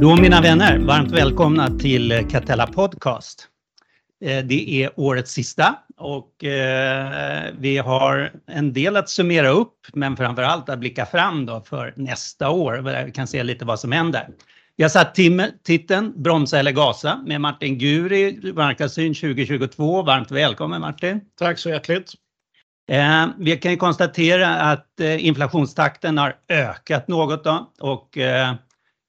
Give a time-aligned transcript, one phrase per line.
[0.00, 3.48] Då mina vänner, varmt välkomna till Catella Podcast.
[4.24, 10.16] Eh, det är årets sista och eh, vi har en del att summera upp men
[10.16, 13.80] framför allt att blicka fram då för nästa år där vi kan se lite vad
[13.80, 14.28] som händer.
[14.76, 15.18] Vi har satt
[15.64, 20.02] titeln Bromsa eller gasa med Martin Guri, Marknadssyn 2022.
[20.02, 21.20] Varmt välkommen Martin!
[21.38, 22.12] Tack så hjärtligt!
[22.90, 28.18] Eh, vi kan ju konstatera att inflationstakten har ökat något då och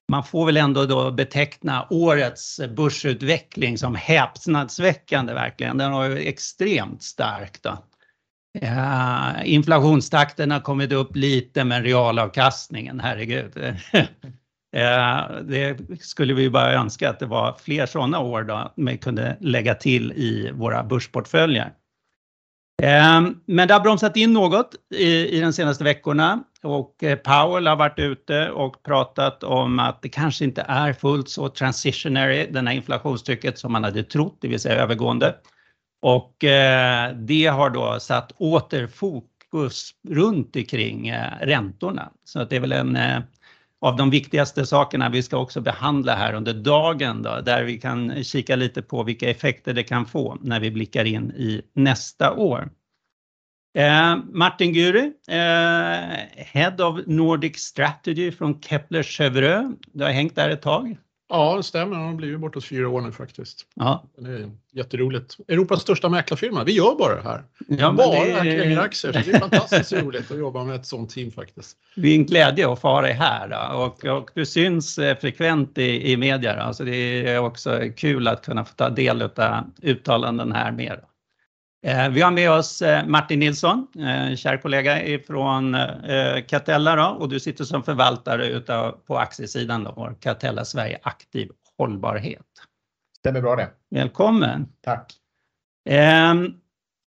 [0.09, 5.77] man får väl ändå då beteckna årets börsutveckling som häpnadsväckande verkligen.
[5.77, 7.77] Den har ju extremt stark då.
[9.44, 13.52] Inflationstakten har kommit upp lite men realavkastningen, herregud.
[15.41, 19.76] Det skulle vi bara önska att det var fler sådana år då vi kunde lägga
[19.76, 21.73] till i våra börsportföljer.
[22.82, 27.76] Ehm, men det har bromsat in något i de senaste veckorna och eh, Powell har
[27.76, 32.71] varit ute och pratat om att det kanske inte är fullt så transitionary, det här
[32.71, 35.36] inflationstrycket som man hade trott, det vill säga övergående.
[36.02, 42.12] Och eh, det har då satt åter fokus runt omkring eh, räntorna.
[42.24, 42.98] Så att det är väl en
[43.82, 48.24] av de viktigaste sakerna vi ska också behandla här under dagen då, där vi kan
[48.24, 52.70] kika lite på vilka effekter det kan få när vi blickar in i nästa år.
[53.77, 60.62] Eh, Martin Guri, eh, Head of Nordic Strategy från Kepler-Chevreux, Du har hängt där ett
[60.62, 60.98] tag.
[61.30, 61.98] Ja, det stämmer.
[61.98, 63.66] Det har blivit bortåt fyra år nu faktiskt.
[63.76, 64.03] Ja.
[64.18, 65.38] Det är jätteroligt.
[65.47, 66.63] Europas största mäklarfirma.
[66.63, 67.44] Vi gör bara det här.
[67.68, 68.59] Ja, bara det...
[68.59, 69.13] kränger aktier.
[69.13, 71.78] Så det är fantastiskt roligt att jobba med ett sånt team faktiskt.
[71.96, 76.12] Det är en glädje att få ha dig här och, och du syns frekvent i,
[76.12, 76.66] i media.
[76.68, 76.74] Då.
[76.74, 81.00] Så det är också kul att kunna få ta del av uttalanden här med.
[82.12, 83.88] Vi har med oss Martin Nilsson,
[84.38, 85.78] kär kollega ifrån
[86.47, 92.46] Catella då, och du sitter som förvaltare utav på aktiesidan då, Catella Sverige Aktiv Hållbarhet.
[93.20, 93.70] Stämmer bra det.
[93.90, 94.68] Välkommen!
[94.81, 95.14] Tack!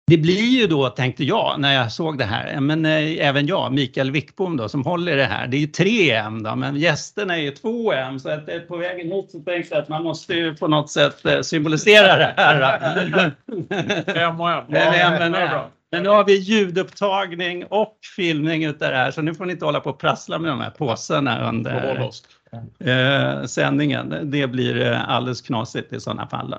[0.08, 4.10] Det blir ju då, tänkte jag, när jag såg det här, men även jag, Mikael
[4.10, 7.50] Wickbom då, som håller det här, det är ju 3M då, men gästerna är ju
[7.50, 10.90] 2M, så att på vägen hit så tänkte jag att man måste ju på något
[10.90, 12.60] sätt symbolisera det här.
[14.16, 14.64] M och M.
[15.92, 19.64] Men nu har vi ljudupptagning och filmning utav det här, så nu får ni inte
[19.64, 22.10] hålla på och prassla med de här påsarna under
[23.46, 24.30] sändningen.
[24.30, 26.54] Det blir alldeles knasigt i sådana fall.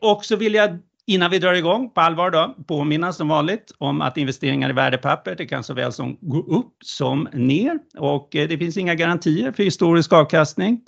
[0.00, 0.78] Och så vill jag,
[1.08, 5.34] innan vi drar igång på allvar då, påminna som vanligt om att investeringar i värdepapper,
[5.34, 9.62] det kan såväl som gå upp som ner och eh, det finns inga garantier för
[9.62, 10.80] historisk avkastning.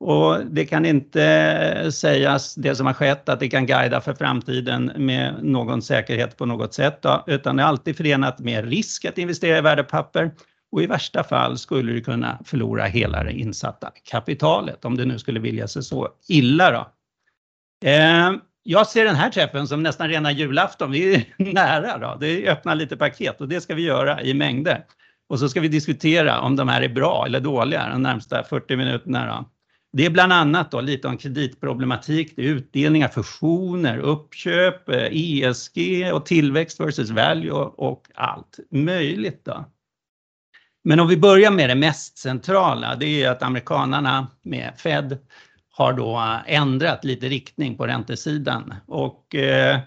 [0.00, 4.14] Och det kan inte eh, sägas, det som har skett, att det kan guida för
[4.14, 9.04] framtiden med någon säkerhet på något sätt då, utan det är alltid förenat med risk
[9.04, 10.30] att investera i värdepapper
[10.72, 15.18] och i värsta fall skulle du kunna förlora hela det insatta kapitalet, om det nu
[15.18, 16.86] skulle vilja sig så illa då.
[17.88, 18.32] Eh,
[18.66, 22.52] jag ser den här träffen som nästan rena julafton, vi är nära då, det är
[22.52, 24.84] öppna lite paket och det ska vi göra i mängder.
[25.28, 28.76] Och så ska vi diskutera om de här är bra eller dåliga de närmsta 40
[28.76, 29.50] minuterna då.
[29.92, 36.10] Det är bland annat då lite om kreditproblematik, det är utdelningar, fusioner, uppköp, eh, ESG
[36.12, 39.64] och tillväxt versus value och allt möjligt då.
[40.84, 45.18] Men om vi börjar med det mest centrala, det är att amerikanarna med Fed
[45.76, 49.78] har då eh, ändrat lite riktning på räntesidan och eh,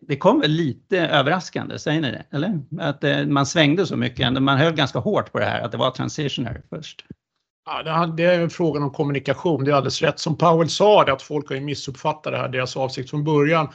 [0.00, 2.24] det kom väl lite överraskande, säger ni det?
[2.30, 2.60] Eller?
[2.80, 5.78] Att eh, man svängde så mycket, man höll ganska hårt på det här, att det
[5.78, 7.04] var transitionary först.
[7.66, 9.64] Ja, det är en fråga om kommunikation.
[9.64, 12.48] Det är alldeles rätt som Powell sa, det att folk har missuppfattat det här.
[12.48, 13.68] Deras avsikt från början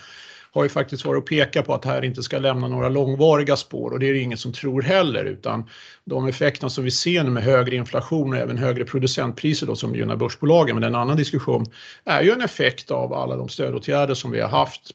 [0.55, 3.55] har ju faktiskt varit att peka på att det här inte ska lämna några långvariga
[3.55, 5.69] spår och det är det ingen som tror heller utan
[6.05, 9.95] de effekterna som vi ser nu med högre inflation och även högre producentpriser då som
[9.95, 11.65] gynnar börsbolagen, men det är en annan diskussion,
[12.05, 14.91] är ju en effekt av alla de stödåtgärder som vi har haft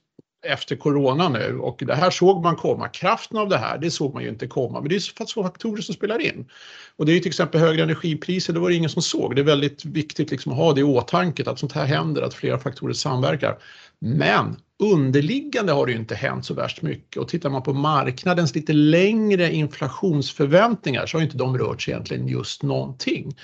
[0.47, 2.89] efter corona nu och det här såg man komma.
[2.89, 5.83] Kraften av det här, det såg man ju inte komma, men det är så faktorer
[5.83, 6.49] som spelar in.
[6.97, 9.37] Och det är ju till exempel högre energipriser, det var det ingen som såg.
[9.37, 12.35] Det är väldigt viktigt liksom att ha det i åtanke att sånt här händer, att
[12.35, 13.59] flera faktorer samverkar.
[14.00, 18.55] Men underliggande har det ju inte hänt så värst mycket och tittar man på marknadens
[18.55, 23.37] lite längre inflationsförväntningar så har inte de rört sig egentligen just någonting.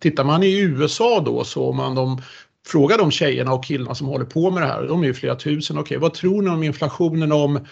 [0.00, 2.22] Tittar man i USA då så om man de
[2.66, 5.36] frågar de tjejerna och killarna som håller på med det här, de är ju flera
[5.36, 7.66] tusen, okej vad tror ni om inflationen om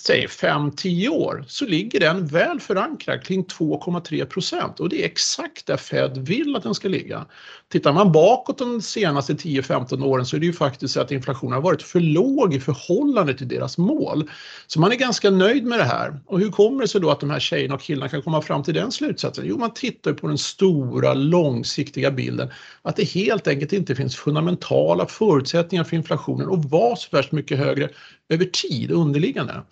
[0.00, 5.66] säg 5-10 år så ligger den väl förankrad kring 2,3 procent och det är exakt
[5.66, 7.26] där Fed vill att den ska ligga.
[7.68, 11.52] Tittar man bakåt de senaste 10-15 åren så är det ju faktiskt så att inflationen
[11.52, 14.30] har varit för låg i förhållande till deras mål.
[14.66, 16.20] Så man är ganska nöjd med det här.
[16.26, 18.62] Och hur kommer det sig då att de här tjejerna och killarna kan komma fram
[18.62, 19.44] till den slutsatsen?
[19.46, 22.50] Jo, man tittar på den stora långsiktiga bilden
[22.82, 27.58] att det helt enkelt inte finns fundamentala förutsättningar för inflationen att vara så värst mycket
[27.58, 27.88] högre
[28.28, 29.62] över tid underliggande.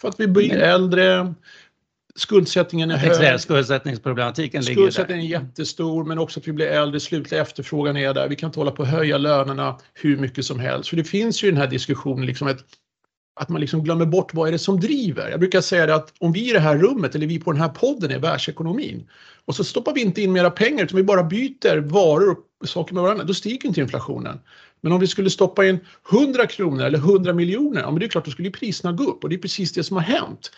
[0.00, 1.34] För att vi blir äldre,
[2.14, 3.40] skuldsättningen är hög.
[3.40, 8.28] Skuldsättningsproblematiken ligger Skuldsättningen är jättestor men också att vi blir äldre, slutliga efterfrågan är där.
[8.28, 10.88] Vi kan inte hålla på att höja lönerna hur mycket som helst.
[10.88, 12.64] För det finns ju i den här diskussionen liksom ett,
[13.40, 15.30] att man liksom glömmer bort vad är det som driver.
[15.30, 17.60] Jag brukar säga det att om vi i det här rummet eller vi på den
[17.60, 19.08] här podden är världsekonomin
[19.44, 22.94] och så stoppar vi inte in mera pengar utan vi bara byter varor och saker
[22.94, 24.38] med varandra, då stiger inte inflationen.
[24.84, 25.78] Men om vi skulle stoppa in
[26.12, 29.24] 100 kronor eller 100 miljoner, ja men det är klart då skulle priserna gå upp
[29.24, 30.50] och det är precis det som har hänt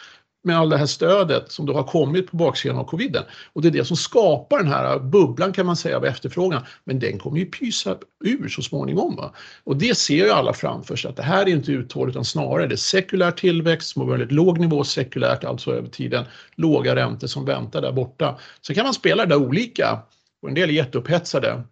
[0.44, 3.22] med all det här stödet som då har kommit på baksidan av coviden.
[3.52, 6.62] Och det är det som skapar den här bubblan kan man säga av efterfrågan.
[6.84, 9.16] Men den kommer ju pysa ur så småningom.
[9.16, 9.32] Va?
[9.64, 12.66] Och det ser ju alla framför sig att det här är inte uthålligt utan snarare
[12.66, 16.24] det är sekulär tillväxt som har väldigt låg nivå sekulärt, alltså över tiden
[16.54, 18.38] låga räntor som väntar där borta.
[18.66, 19.98] Sen kan man spela det där olika
[20.42, 21.62] och en del är jätteupphetsade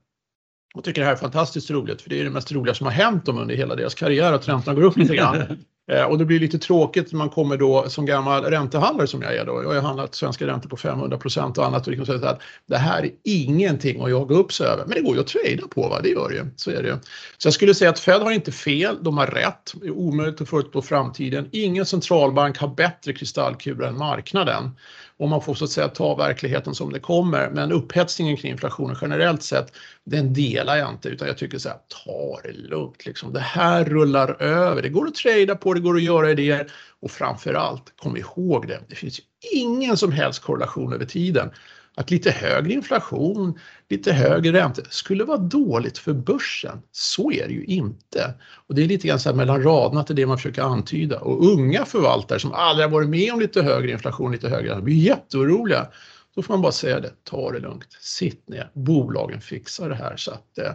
[0.75, 2.93] och tycker det här är fantastiskt roligt för det är det mest roliga som har
[2.93, 5.43] hänt dem under hela deras karriär att räntorna går upp lite grann.
[5.93, 9.37] Eh, och det blir lite tråkigt när man kommer då som gammal räntehandlare som jag
[9.37, 9.63] är då.
[9.63, 12.77] Jag har handlat svenska räntor på 500 procent och annat och liksom säga att det
[12.77, 14.85] här är ingenting att jaga upp sig över.
[14.87, 16.01] Men det går ju att trada på, va?
[16.03, 16.47] det gör det ju.
[16.57, 16.97] Så är det ju.
[17.39, 19.75] Så jag skulle säga att Fed har inte fel, de har rätt.
[19.75, 21.49] Det är omöjligt att förutspå framtiden.
[21.53, 24.71] Ingen centralbank har bättre kristallkula än marknaden
[25.19, 27.51] och man får så att säga ta verkligheten som det kommer.
[27.51, 29.73] Men upphetsningen kring inflationen generellt sett,
[30.05, 33.33] den delar jag inte utan jag tycker så här, ta det lugnt liksom.
[33.33, 34.83] Det här rullar över.
[34.83, 38.69] Det går att trada på, det går att göra idéer och framför allt, kom ihåg
[38.69, 39.21] det, det finns
[39.53, 41.51] ingen som helst korrelation över tiden
[41.97, 43.59] att lite högre inflation,
[43.89, 46.83] lite högre räntor skulle vara dåligt för börsen.
[46.93, 48.35] Så är det ju inte.
[48.67, 51.21] Och det är lite grann så här mellan raderna till det man försöker antyda.
[51.21, 54.85] Och unga förvaltare som aldrig har varit med om lite högre inflation, lite högre räntor,
[54.85, 55.87] blir jätteoroliga.
[56.35, 60.17] Då får man bara säga det, ta det lugnt, sitt ner, bolagen fixar det här.
[60.17, 60.73] Så att, eh,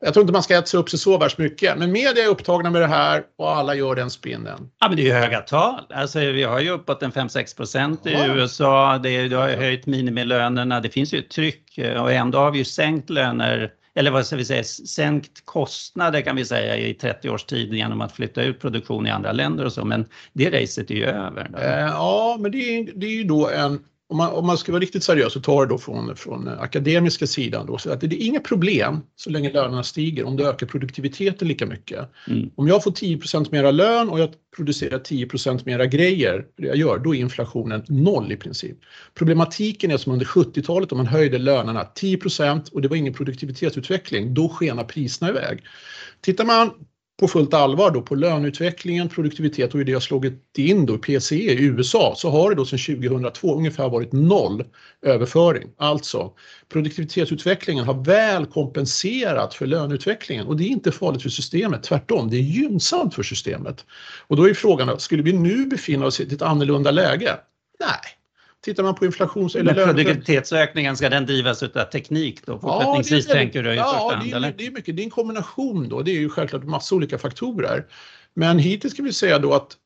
[0.00, 2.70] jag tror inte man ska äta upp sig så värst mycket, men media är upptagna
[2.70, 4.70] med det här och alla gör den spinnen.
[4.80, 5.80] Ja, men det är ju höga tal.
[5.90, 8.26] Alltså, vi har ju uppåt en 5-6 procent i ja.
[8.26, 8.98] USA.
[8.98, 10.80] Det, det har ju höjt minimilönerna.
[10.80, 14.36] Det finns ju ett tryck och ändå har vi ju sänkt löner eller vad ska
[14.36, 18.60] vi säga, sänkt kostnader kan vi säga i 30 års tid genom att flytta ut
[18.60, 21.50] produktion i andra länder och så, men det racet är ju över.
[21.58, 23.80] Eh, ja, men det är, det är ju då en
[24.10, 27.26] om man, om man ska vara riktigt seriös och ta det då från, från akademiska
[27.26, 30.66] sidan då, så att det är inga problem så länge lönerna stiger om det ökar
[30.66, 32.08] produktiviteten lika mycket.
[32.28, 32.50] Mm.
[32.54, 36.98] Om jag får 10% mera lön och jag producerar 10% mera grejer, det jag gör,
[36.98, 38.76] då är inflationen noll i princip.
[39.14, 44.34] Problematiken är som under 70-talet om man höjde lönerna 10% och det var ingen produktivitetsutveckling,
[44.34, 45.62] då skenar priserna iväg.
[46.20, 46.70] Tittar man
[47.20, 51.52] på fullt allvar då på löneutvecklingen, produktivitet och hur det har slagit in då PCE
[51.52, 54.64] i USA så har det då sedan 2002 ungefär varit noll
[55.02, 55.68] överföring.
[55.76, 56.32] Alltså
[56.68, 62.36] produktivitetsutvecklingen har väl kompenserat för löneutvecklingen och det är inte farligt för systemet, tvärtom, det
[62.36, 63.84] är gynnsamt för systemet.
[64.26, 67.36] Och då är frågan, skulle vi nu befinna oss i ett annorlunda läge?
[67.80, 68.17] Nej,
[68.64, 69.54] Tittar man på inflations...
[69.54, 72.58] Eller Men produktivitetsökningen, ska den drivas av teknik då?
[72.58, 74.28] Fortsättningsvis ja, tänker du i ja, första hand?
[74.28, 74.96] Ja, det, det är mycket.
[74.96, 76.02] Det är en kombination då.
[76.02, 77.86] Det är ju självklart massa olika faktorer.
[78.34, 79.76] Men hittills ska vi säga då att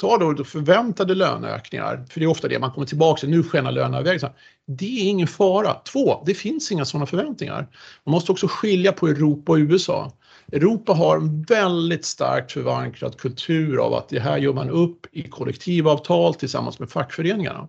[0.00, 3.72] ta då förväntade löneökningar, för det är ofta det man kommer tillbaka till, nu skenar
[3.72, 4.20] lönerna iväg.
[4.66, 5.74] Det är ingen fara.
[5.74, 7.68] Två, det finns inga sådana förväntningar.
[8.04, 10.12] Man måste också skilja på Europa och USA.
[10.52, 15.22] Europa har en väldigt starkt förankrad kultur av att det här gör man upp i
[15.22, 17.68] kollektivavtal tillsammans med fackföreningarna.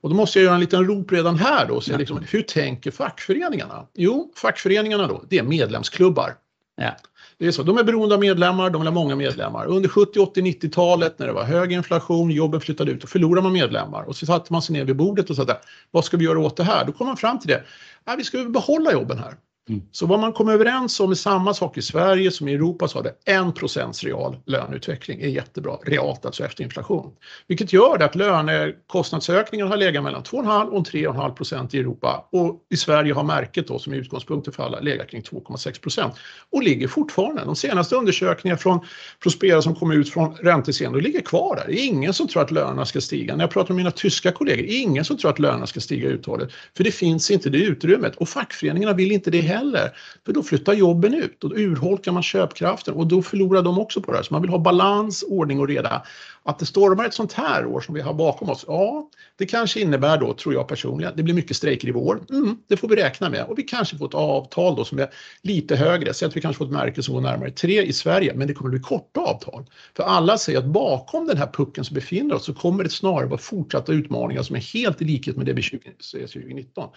[0.00, 1.80] Och då måste jag göra en liten rop redan här då.
[1.80, 3.86] Så liksom, hur tänker fackföreningarna?
[3.94, 6.34] Jo, fackföreningarna då, det är medlemsklubbar.
[6.76, 6.96] Ja.
[7.38, 9.66] Det är så, de är beroende av medlemmar, de vill ha många medlemmar.
[9.66, 13.52] Under 70, 80, 90-talet när det var hög inflation, jobben flyttade ut, och förlorade man
[13.52, 14.02] medlemmar.
[14.02, 15.46] Och så satte man sig ner vid bordet och sa,
[15.90, 16.84] vad ska vi göra åt det här?
[16.84, 17.64] Då kom man fram till det,
[18.04, 19.34] ja, vi ska behålla jobben här.
[19.68, 19.82] Mm.
[19.92, 22.98] Så vad man kom överens om är samma sak i Sverige som i Europa så
[22.98, 27.12] har det 1 real löneutveckling är jättebra, realt alltså efter inflation.
[27.46, 32.76] Vilket gör att lönekostnadsökningen har legat mellan 2,5 och 3,5 procent i Europa och i
[32.76, 36.14] Sverige har märket då som är utgångspunkten för alla legat kring 2,6 procent
[36.50, 37.44] och ligger fortfarande.
[37.44, 38.80] De senaste undersökningarna från
[39.22, 41.64] Prospera som kom ut från räntescenen ligger kvar där.
[41.66, 43.36] Det är ingen som tror att lönerna ska stiga.
[43.36, 46.52] När jag pratar med mina tyska kollegor, ingen som tror att lönerna ska stiga uthålligt.
[46.76, 49.90] För det finns inte det utrymmet och fackföreningarna vill inte det heller heller.
[50.26, 54.00] För då flyttar jobben ut och då urholkar man köpkraften och då förlorar de också
[54.00, 54.24] på det här.
[54.24, 56.02] Så man vill ha balans, ordning och reda.
[56.48, 59.80] Att det stormar ett sånt här år som vi har bakom oss, ja, det kanske
[59.80, 62.20] innebär då, tror jag personligen, det blir mycket strejker i vår.
[62.30, 65.08] Mm, det får vi räkna med och vi kanske får ett avtal då som är
[65.42, 66.14] lite högre.
[66.14, 68.54] Så att vi kanske får ett märke som går närmare tre i Sverige, men det
[68.54, 69.64] kommer bli korta avtal.
[69.96, 73.26] För alla säger att bakom den här pucken som befinner oss så kommer det snarare
[73.26, 76.88] vara fortsatta utmaningar som är helt i likhet med det vi ser 2019.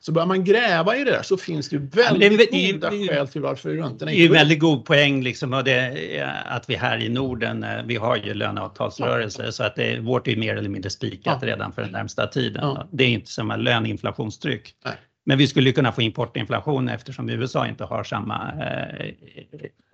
[0.00, 3.28] Så börjar man gräva i det där så finns det ju väldigt ja, goda skäl
[3.28, 4.22] till varför räntorna inte...
[4.22, 8.16] Det är väldigt god poäng liksom det, att vi här i Norden, eh, vi har
[8.16, 9.52] ju löneavtalsrörelse ja.
[9.52, 11.48] så att det, vårt är mer eller mindre spikat ja.
[11.48, 12.78] redan för den närmsta tiden.
[12.92, 14.74] Det är inte som en löneinflationstryck.
[14.84, 14.94] Nej.
[15.24, 19.06] Men vi skulle kunna få importinflation eftersom USA inte har samma eh,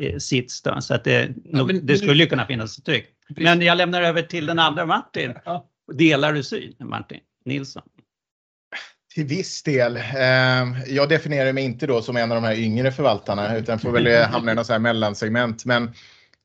[0.07, 0.63] eh sits.
[0.63, 0.81] Då.
[0.81, 3.07] Så att det, ja, men, det skulle ju kunna finnas ett tryck.
[3.29, 5.35] Men jag lämnar över till den andra Martin.
[5.45, 5.67] Ja.
[5.93, 7.83] Delar du syn, Martin Nilsson?
[9.15, 9.97] Till viss del.
[9.97, 13.93] Ehm, jag definierar mig inte då som en av de här yngre förvaltarna utan får
[13.93, 15.65] väl hamna i något så här mellansegment.
[15.65, 15.93] Men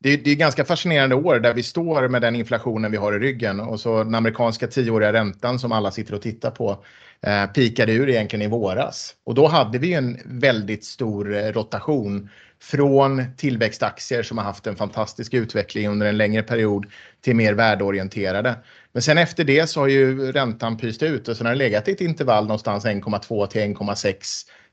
[0.04, 3.20] det, det är ganska fascinerande år där vi står med den inflationen vi har i
[3.20, 6.84] ryggen och så den amerikanska tioåriga räntan som alla sitter och tittar på
[7.22, 9.16] eh, pikade ur egentligen i våras.
[9.24, 12.30] Och då hade vi en väldigt stor eh, rotation
[12.62, 16.86] från tillväxtaktier som har haft en fantastisk utveckling under en längre period
[17.22, 18.56] till mer värdeorienterade.
[18.92, 21.88] Men sen efter det så har ju räntan pyst ut och sen har det legat
[21.88, 24.16] i ett intervall någonstans 1,2 till 1,6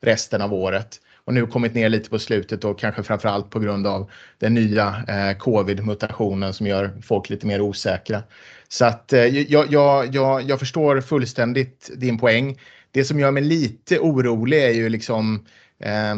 [0.00, 3.86] resten av året och nu kommit ner lite på slutet och kanske framförallt på grund
[3.86, 8.22] av den nya eh, covid-mutationen som gör folk lite mer osäkra.
[8.68, 12.58] Så att eh, jag, jag, jag, jag förstår fullständigt din poäng.
[12.90, 15.34] Det som gör mig lite orolig är ju liksom
[15.78, 16.14] eh,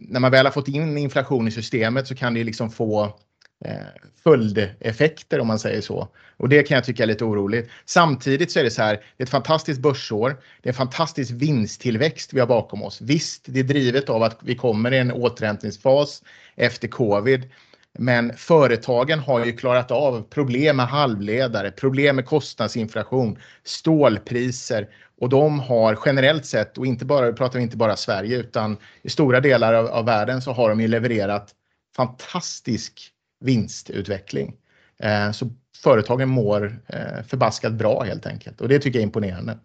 [0.00, 3.18] när man väl har fått in inflation i systemet så kan det liksom få
[3.64, 3.76] Eh,
[4.24, 6.08] följdeffekter om man säger så.
[6.36, 7.70] Och det kan jag tycka är lite oroligt.
[7.84, 10.28] Samtidigt så är det så här, det är ett fantastiskt börsår.
[10.62, 13.00] Det är en fantastisk vinsttillväxt vi har bakom oss.
[13.00, 16.22] Visst, det är drivet av att vi kommer i en återhämtningsfas
[16.56, 17.50] efter covid.
[17.98, 24.88] Men företagen har ju klarat av problem med halvledare, problem med kostnadsinflation, stålpriser
[25.20, 29.10] och de har generellt sett, och inte bara, pratar vi inte bara Sverige utan i
[29.10, 31.54] stora delar av, av världen så har de ju levererat
[31.96, 34.56] fantastisk vinstutveckling.
[34.98, 35.46] Eh, så
[35.82, 39.58] företagen mår eh, förbaskat bra helt enkelt och det tycker jag är imponerande.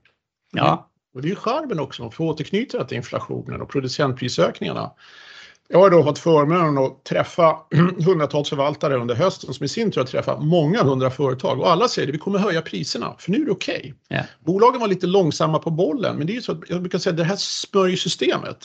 [0.52, 0.90] Ja.
[1.14, 4.92] Och det är ju charmen också, för återknyta till inflationen och producentprisökningarna.
[5.70, 7.58] Jag har då fått förmånen att träffa
[8.06, 11.88] hundratals förvaltare under hösten som i sin tur har träffat många hundra företag och alla
[11.88, 13.76] säger att vi kommer höja priserna för nu är det okej.
[13.76, 13.94] Okay.
[14.18, 14.26] Yeah.
[14.46, 17.12] Bolagen var lite långsamma på bollen men det är ju så att jag brukar säga
[17.12, 18.58] att det här smörjsystemet.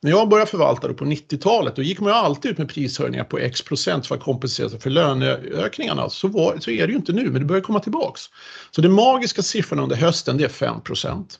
[0.00, 3.24] När jag började förvalta det på 90-talet då gick man ju alltid ut med prishöjningar
[3.24, 6.08] på x procent för att kompensera sig för löneökningarna.
[6.08, 8.22] Så, var, så är det ju inte nu men det börjar komma tillbaks.
[8.70, 11.38] Så den magiska siffran under hösten det är 5 procent.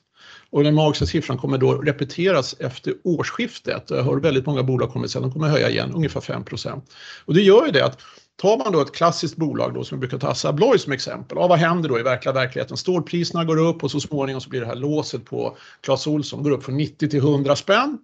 [0.55, 3.91] Och den magiska siffran kommer då repeteras efter årsskiftet.
[3.91, 6.83] Jag hör väldigt många bolag kommer säga att de kommer höja igen ungefär 5%
[7.25, 8.01] Och det gör ju det att
[8.37, 11.39] Tar man då ett klassiskt bolag då som vi brukar ta Assa Abloy som exempel,
[11.41, 12.77] ja, vad händer då i verkliga verkligheten?
[12.77, 16.51] Stålpriserna går upp och så småningom så blir det här låset på Clas Ohlson går
[16.51, 17.99] upp från 90 till 100 spänn.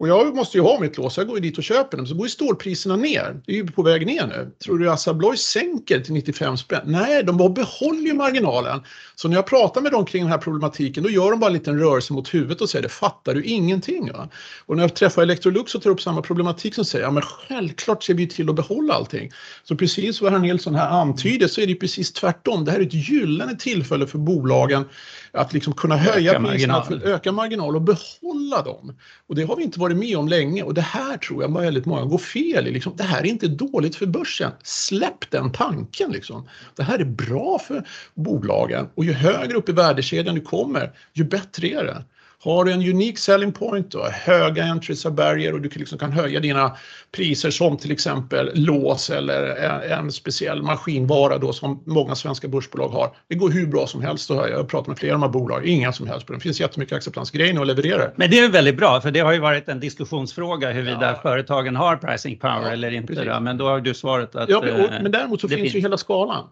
[0.00, 2.06] Och jag måste ju ha mitt lås, jag går ju dit och köper dem.
[2.06, 3.40] Så går ju stålpriserna ner.
[3.46, 4.50] Det är ju på väg ner nu.
[4.64, 6.80] Tror du Assa Abloy sänker till 95 spänn?
[6.84, 8.80] Nej, de bara behåller ju marginalen.
[9.14, 11.52] Så när jag pratar med dem kring den här problematiken, då gör de bara en
[11.52, 14.12] liten rörelse mot huvudet och säger det fattar du ingenting.
[14.12, 14.28] Va?
[14.66, 18.02] Och när jag träffar Electrolux och tar upp samma problematik som säger ja men självklart
[18.02, 19.30] ser vi till att behålla allting.
[19.64, 22.64] Så precis vad herr Nilsson här antyder så är det precis tvärtom.
[22.64, 24.84] Det här är ett gyllene tillfälle för bolagen
[25.32, 27.02] att liksom kunna höja öka priserna, marginal.
[27.04, 28.96] öka marginal och behålla dem.
[29.26, 31.86] Och det har vi inte varit med om länge och det här tror jag väldigt
[31.86, 32.70] många går fel i.
[32.70, 34.52] Liksom, det här är inte dåligt för börsen.
[34.62, 36.12] Släpp den tanken.
[36.12, 36.48] Liksom.
[36.76, 41.24] Det här är bra för bolagen och ju högre upp i värdekedjan du kommer, ju
[41.24, 42.04] bättre är det.
[42.42, 46.12] Har du en unik selling point och höga entries och barrier och du liksom kan
[46.12, 46.76] höja dina
[47.12, 53.16] priser som till exempel lås eller en speciell maskinvara då som många svenska börsbolag har.
[53.28, 54.56] Det går hur bra som helst att höja.
[54.56, 56.96] Jag pratar med flera av de här bolagen, inga som helst på Det finns jättemycket
[56.96, 57.30] acceptans.
[57.30, 58.10] Grejen att leverera.
[58.16, 61.20] Men det är väldigt bra för det har ju varit en diskussionsfråga huruvida ja.
[61.22, 63.24] företagen har pricing power ja, eller inte.
[63.24, 63.40] Då.
[63.40, 64.48] Men då har du svaret att...
[64.48, 66.44] Ja, men, och, men däremot så finns, finns ju hela skalan.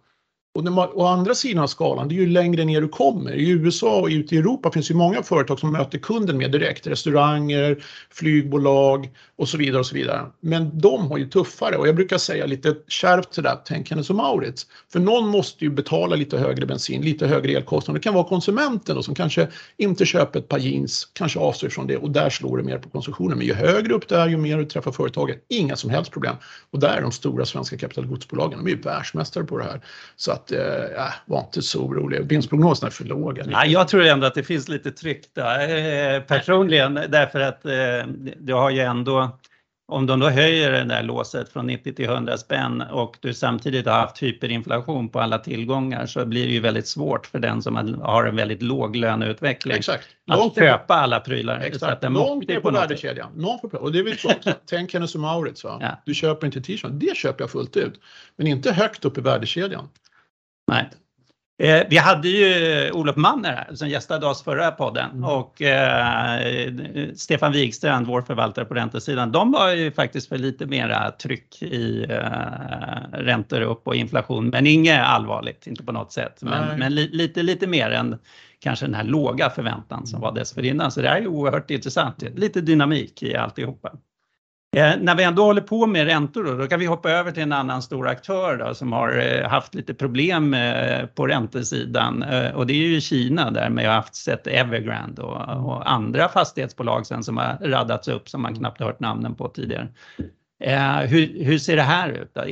[0.55, 3.33] Och den, å andra sidan av skalan, det är ju längre ner du kommer.
[3.33, 6.87] I USA och ute i Europa finns ju många företag som möter kunden mer direkt.
[6.87, 10.26] Restauranger, flygbolag och så vidare och så vidare.
[10.40, 14.17] Men de har ju tuffare och jag brukar säga lite kärvt sådär, tänk henne som
[14.17, 14.67] Maurits.
[14.93, 17.99] För någon måste ju betala lite högre bensin, lite högre elkostnader.
[17.99, 21.87] Det kan vara konsumenten då, som kanske inte köper ett par jeans, kanske avstår från
[21.87, 23.38] det och där slår det mer på konsumtionen.
[23.38, 26.37] Men ju högre upp det är, ju mer du träffar företaget, inga som helst problem.
[26.71, 29.81] Och där är de stora svenska kapitalgodsbolagen, de är ju världsmästare på det här.
[30.17, 32.25] Så att eh, var inte så orolig.
[32.25, 33.45] Vinstprognoserna är för låga.
[33.47, 38.12] Nej, jag tror ändå att det finns lite tryck där eh, personligen därför att eh,
[38.37, 39.38] du har ju ändå
[39.92, 43.87] om de då höjer det där låset från 90 till 100 spänn och du samtidigt
[43.87, 48.00] har haft hyperinflation på alla tillgångar så blir det ju väldigt svårt för den som
[48.02, 50.09] har en väldigt låg löneutveckling Exakt.
[50.30, 51.61] att köpa alla prylar.
[51.61, 52.04] Exakt.
[52.04, 53.28] Långt ner på värdekedjan.
[53.35, 54.52] Någon får, och det vill också.
[54.66, 55.64] Tänk Hennes och Mauritz.
[55.64, 55.78] Va?
[55.80, 56.02] Ja.
[56.04, 56.99] Du köper inte t-shirten.
[56.99, 58.00] Det köper jag fullt ut.
[58.37, 59.88] Men inte högt upp i värdekedjan.
[60.69, 60.91] Nej.
[61.63, 65.25] Eh, vi hade ju Olof Manner här som gästade oss förra podden mm.
[65.25, 66.73] och eh,
[67.17, 72.07] Stefan Wigstrand, vår förvaltare på räntesidan, de var ju faktiskt för lite mera tryck i
[72.09, 77.09] eh, räntor upp och inflation, men inget allvarligt, inte på något sätt, men, men li,
[77.13, 78.19] lite, lite mer än
[78.59, 80.91] kanske den här låga förväntan som var dessförinnan.
[80.91, 83.93] Så det här är oerhört intressant, lite dynamik i alltihopa.
[84.77, 87.43] Eh, när vi ändå håller på med räntor då, då kan vi hoppa över till
[87.43, 92.67] en annan stor aktör då, som har eh, haft lite problem eh, på räntesidan och
[92.67, 97.23] det är ju Kina där man har haft sett Evergrande och, och, andra fastighetsbolag sen
[97.23, 99.89] som har raddats upp som man knappt hört namnen på tidigare.
[101.07, 102.35] Hur, hur, ser det här ut?
[102.35, 102.43] Då?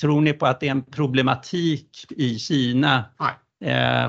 [0.00, 3.04] tror ni på att det är en problematik i Kina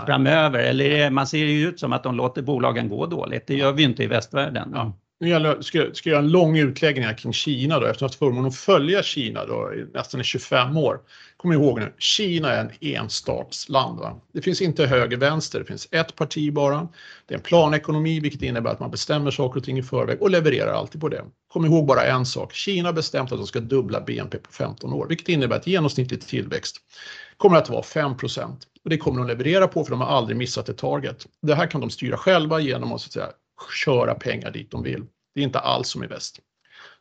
[0.05, 3.47] framöver eller är, man ser ju ut som att de låter bolagen gå dåligt.
[3.47, 4.71] Det gör vi inte i västvärlden.
[4.73, 4.93] Ja.
[5.19, 7.99] Nu gäller, ska, ska jag göra en lång utläggning här kring Kina då, efter att
[7.99, 10.99] ha haft förmånen att följa Kina då, i nästan 25 år.
[11.37, 13.99] Kom ihåg nu, Kina är en enstatsland.
[13.99, 14.21] Va?
[14.33, 16.87] Det finns inte höger vänster, det finns ett parti bara.
[17.25, 20.29] Det är en planekonomi, vilket innebär att man bestämmer saker och ting i förväg och
[20.29, 21.25] levererar alltid på det.
[21.47, 24.93] Kom ihåg bara en sak, Kina har bestämt att de ska dubbla BNP på 15
[24.93, 26.77] år, vilket innebär att genomsnittlig tillväxt
[27.37, 28.13] kommer att vara 5
[28.83, 31.27] och det kommer de leverera på för de har aldrig missat ett target.
[31.41, 33.29] Det här kan de styra själva genom att, så att säga,
[33.85, 35.03] köra pengar dit de vill.
[35.35, 36.39] Det är inte alls som i väst.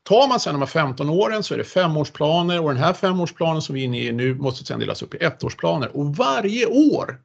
[0.03, 3.63] Tar man sedan de här 15 åren så är det femårsplaner och den här femårsplanen
[3.63, 7.21] som vi är inne i nu måste sedan delas upp i ettårsplaner och varje år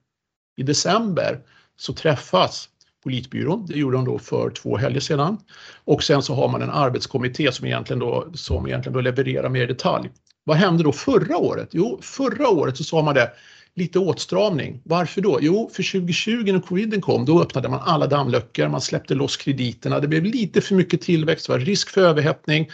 [0.57, 1.39] i december
[1.77, 2.69] så träffas
[3.03, 5.37] politbyrån, det gjorde de då för två helger sedan.
[5.85, 9.67] Och sen så har man en arbetskommitté som egentligen då, som egentligen då levererar mer
[9.67, 10.09] detalj.
[10.43, 11.69] Vad hände då förra året?
[11.71, 13.31] Jo, förra året så sa man det,
[13.75, 14.81] lite åtstramning.
[14.83, 15.39] Varför då?
[15.41, 19.99] Jo, för 2020 när coviden kom, då öppnade man alla dammluckor, man släppte loss krediterna,
[19.99, 22.69] det blev lite för mycket tillväxt, det var risk för överhettning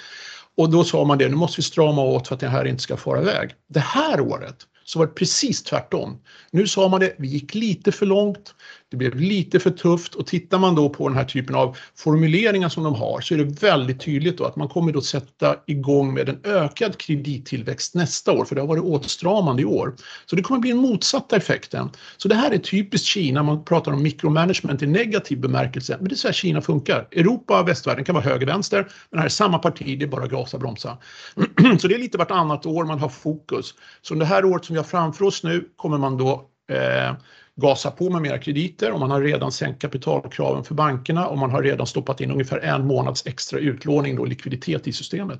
[0.57, 2.83] och då sa man det, nu måste vi strama åt för att det här inte
[2.83, 3.49] ska fara iväg.
[3.69, 6.21] Det här året så var det precis tvärtom.
[6.51, 8.55] Nu sa man det, vi gick lite för långt,
[8.91, 12.69] det blev lite för tufft och tittar man då på den här typen av formuleringar
[12.69, 16.13] som de har så är det väldigt tydligt då att man kommer då sätta igång
[16.13, 19.95] med en ökad kredittillväxt nästa år för det har varit åtstramande i år.
[20.25, 21.89] Så det kommer bli den motsatta effekten.
[22.17, 26.13] Så det här är typiskt Kina, man pratar om micromanagement i negativ bemärkelse, men det
[26.13, 27.07] är så här Kina funkar.
[27.11, 30.27] Europa och västvärlden kan vara höger-vänster, men det här är samma parti, det är bara
[30.27, 30.97] gasa bromsa.
[31.79, 33.73] så det är lite vartannat år man har fokus.
[34.01, 37.13] Så det här året som vi har framför oss nu kommer man då eh,
[37.55, 41.51] gasa på med mera krediter och man har redan sänkt kapitalkraven för bankerna och man
[41.51, 45.39] har redan stoppat in ungefär en månads extra utlåning och likviditet i systemet.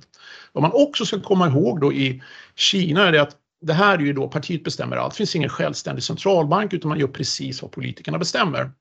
[0.54, 2.22] Vad man också ska komma ihåg då i
[2.56, 5.14] Kina är det att det här är ju då partiet bestämmer allt.
[5.14, 8.72] Det finns ingen självständig centralbank utan man gör precis vad politikerna bestämmer.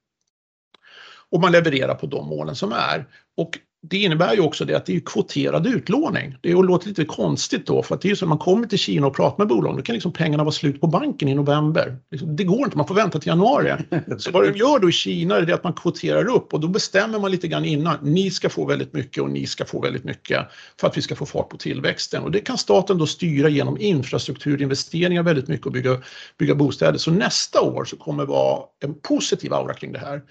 [1.30, 3.06] Och man levererar på de målen som är.
[3.36, 3.58] Och
[3.90, 6.36] det innebär ju också det att det är kvoterad utlåning.
[6.40, 8.78] Det låter lite konstigt då för att det är ju så att man kommer till
[8.78, 11.96] Kina och pratar med bolagen, då kan liksom pengarna vara slut på banken i november.
[12.10, 13.72] Liksom, det går inte, man får vänta till januari.
[14.18, 16.68] Så vad de gör då i Kina är det att man kvoterar upp och då
[16.68, 20.04] bestämmer man lite grann innan, ni ska få väldigt mycket och ni ska få väldigt
[20.04, 20.46] mycket
[20.80, 22.22] för att vi ska få fart på tillväxten.
[22.22, 25.96] Och det kan staten då styra genom infrastrukturinvesteringar väldigt mycket och bygga,
[26.38, 26.98] bygga bostäder.
[26.98, 30.22] Så nästa år så kommer det vara en positiv aura kring det här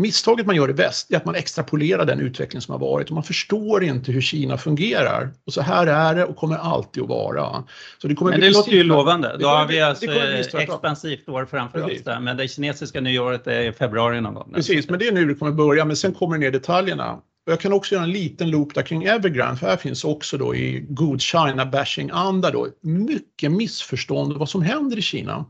[0.00, 3.14] misstaget man gör i väst är att man extrapolerar den utveckling som har varit och
[3.14, 5.30] man förstår inte hur Kina fungerar.
[5.46, 7.64] Och så här är det och kommer alltid att vara.
[7.98, 9.36] Så det kommer men det låter ju lovande.
[9.38, 11.98] Då har vi alltså ett expansivt år framför Precis.
[11.98, 12.20] oss där.
[12.20, 14.52] Men det kinesiska nyåret är i februari någon gång.
[14.54, 15.84] Precis, men det är nu det kommer börja.
[15.84, 17.20] Men sen kommer ner detaljerna.
[17.46, 20.38] Och jag kan också göra en liten loop där kring Evergrande, för här finns också
[20.38, 25.44] då i god China-bashing-anda då mycket missförstånd vad som händer i Kina.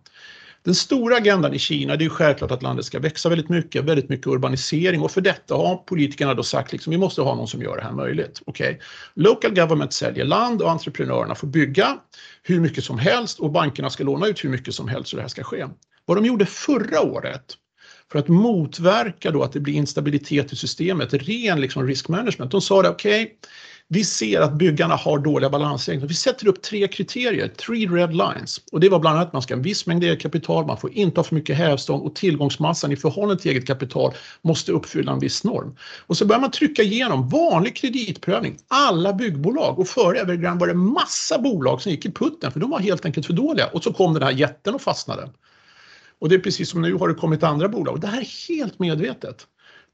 [0.63, 4.09] Den stora agendan i Kina det är självklart att landet ska växa väldigt mycket, väldigt
[4.09, 7.63] mycket urbanisering och för detta har politikerna då sagt liksom vi måste ha någon som
[7.63, 8.43] gör det här möjligt.
[8.47, 8.77] Okay.
[9.15, 11.99] Local government säljer land och entreprenörerna får bygga
[12.43, 15.23] hur mycket som helst och bankerna ska låna ut hur mycket som helst så det
[15.23, 15.67] här ska ske.
[16.05, 17.57] Vad de gjorde förra året
[18.13, 22.83] för att motverka då att det blir instabilitet i systemet, ren liksom riskmanagement, de sa
[22.83, 23.35] det okej, okay,
[23.93, 26.09] vi ser att byggarna har dåliga balansräkningar.
[26.09, 28.61] Vi sätter upp tre kriterier, three red lines.
[28.73, 30.77] Och det var bland annat att man ska ha en viss mängd eget kapital, man
[30.77, 35.13] får inte ha för mycket hävstång och tillgångsmassan i förhållande till eget kapital måste uppfylla
[35.13, 35.77] en viss norm.
[36.07, 40.75] Och så börjar man trycka igenom vanlig kreditprövning, alla byggbolag och före Evergrande var det
[40.75, 43.67] massa bolag som gick i putten för de var helt enkelt för dåliga.
[43.67, 45.31] Och så kom den här jätten och fastnade.
[46.19, 48.01] Och det är precis som nu har det kommit andra bolag.
[48.01, 49.47] Det här är helt medvetet.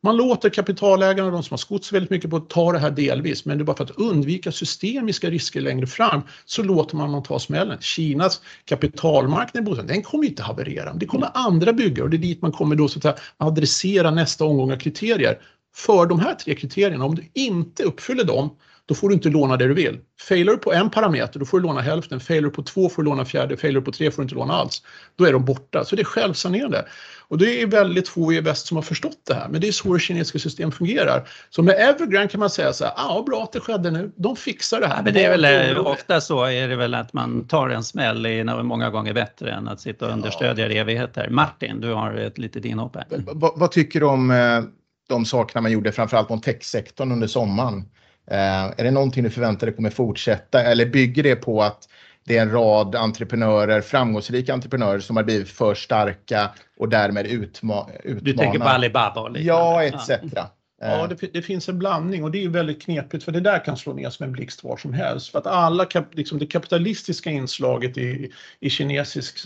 [0.03, 3.45] Man låter kapitalägarna, de som har skott väldigt mycket på att ta det här delvis,
[3.45, 7.23] men det är bara för att undvika systemiska risker längre fram så låter man dem
[7.23, 7.79] ta smällen.
[7.81, 10.93] Kinas kapitalmarknad, den kommer inte haverera.
[10.95, 14.11] Det kommer andra bygga och det är dit man kommer då så att säga, adressera
[14.11, 15.39] nästa omgång av kriterier.
[15.75, 18.51] För de här tre kriterierna, om du inte uppfyller dem,
[18.87, 19.99] då får du inte låna det du vill.
[20.29, 22.21] Failar du på en parameter, då får du låna hälften.
[22.21, 23.57] Failar du på två får du låna fjärde.
[23.57, 24.83] Failar du på tre får du inte låna alls.
[25.17, 25.85] Då är de borta.
[25.85, 26.85] Så det är självsanerande.
[27.29, 29.49] Och det är väldigt få i väst som har förstått det här.
[29.49, 31.29] Men det är så det kinesiska system fungerar.
[31.51, 34.13] Så med Evergrande kan man säga så här, ja ah, bra att det skedde nu.
[34.17, 34.97] De fixar det här.
[34.97, 37.85] Ja, men det är väl eh, ofta så är det väl att man tar en
[37.85, 40.81] smäll är många gånger bättre än att sitta och understödja ja.
[40.81, 41.29] evigheter.
[41.31, 43.07] Martin, du har ett litet inhopp här.
[43.57, 44.63] Vad tycker du om eh,
[45.09, 47.85] de sakerna man gjorde framförallt på techsektorn under sommaren?
[48.31, 51.89] Eh, är det någonting du förväntar dig kommer fortsätta eller bygger det på att
[52.25, 57.87] det är en rad entreprenörer, framgångsrika entreprenörer som har blivit för starka och därmed utma
[58.05, 58.21] utmanar?
[58.25, 59.63] Du tänker på Alibaba och liknande?
[59.63, 60.11] Ja, etc.
[60.35, 60.56] Ja.
[60.81, 61.09] Ja, eh.
[61.09, 63.93] det, det, finns en blandning och det är väldigt knepigt för det där kan slå
[63.93, 65.29] ner som en blixt var som helst.
[65.29, 69.39] För att alla, kap, liksom det kapitalistiska inslaget i, i kinesisk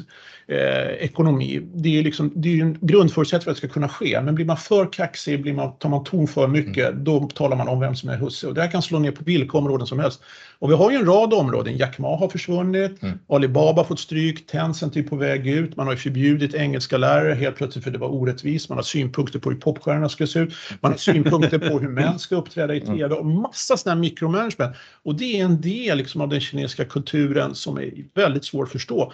[0.47, 4.21] eh, ekonomi, det är, liksom, det är en grundförutsättning för att det ska kunna ske.
[4.21, 7.05] Men blir man för kaxig, blir man, tar man ton för mycket, mm.
[7.05, 8.47] då talar man om vem som är husse.
[8.47, 10.23] Och det här kan slå ner på vilka områden som helst.
[10.59, 11.77] Och vi har ju en rad områden.
[11.77, 13.19] Jack Ma har försvunnit, mm.
[13.29, 17.35] Alibaba har fått stryk, Tencent är på väg ut, man har ju förbjudit engelska lärare
[17.35, 20.55] helt plötsligt för det var orättvist, man har synpunkter på hur popstjärnorna ska se ut,
[20.81, 22.98] man har synpunkter på hur män ska uppträda i mm.
[22.98, 24.76] TV och massa sådana mikromanagement.
[25.02, 28.72] Och det är en del liksom av den kinesiska kulturen som är väldigt svår att
[28.72, 29.12] förstå.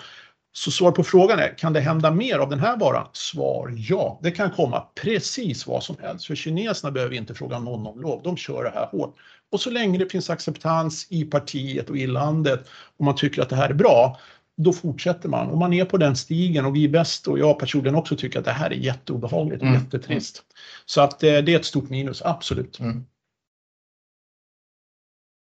[0.53, 3.09] Så svar på frågan är, kan det hända mer av den här varan?
[3.13, 6.27] Svar ja, det kan komma precis vad som helst.
[6.27, 9.17] För kineserna behöver inte fråga någon om lov, de kör det här hårt.
[9.53, 13.49] Och så länge det finns acceptans i partiet och i landet och man tycker att
[13.49, 14.19] det här är bra,
[14.57, 15.51] då fortsätter man.
[15.51, 18.39] Och man är på den stigen och vi är bäst och jag personligen också tycker
[18.39, 19.83] att det här är jätteobehagligt och mm.
[19.83, 20.43] jättetrist.
[20.87, 22.81] Så att eh, det är ett stort minus, absolut.
[22.81, 23.05] Mm.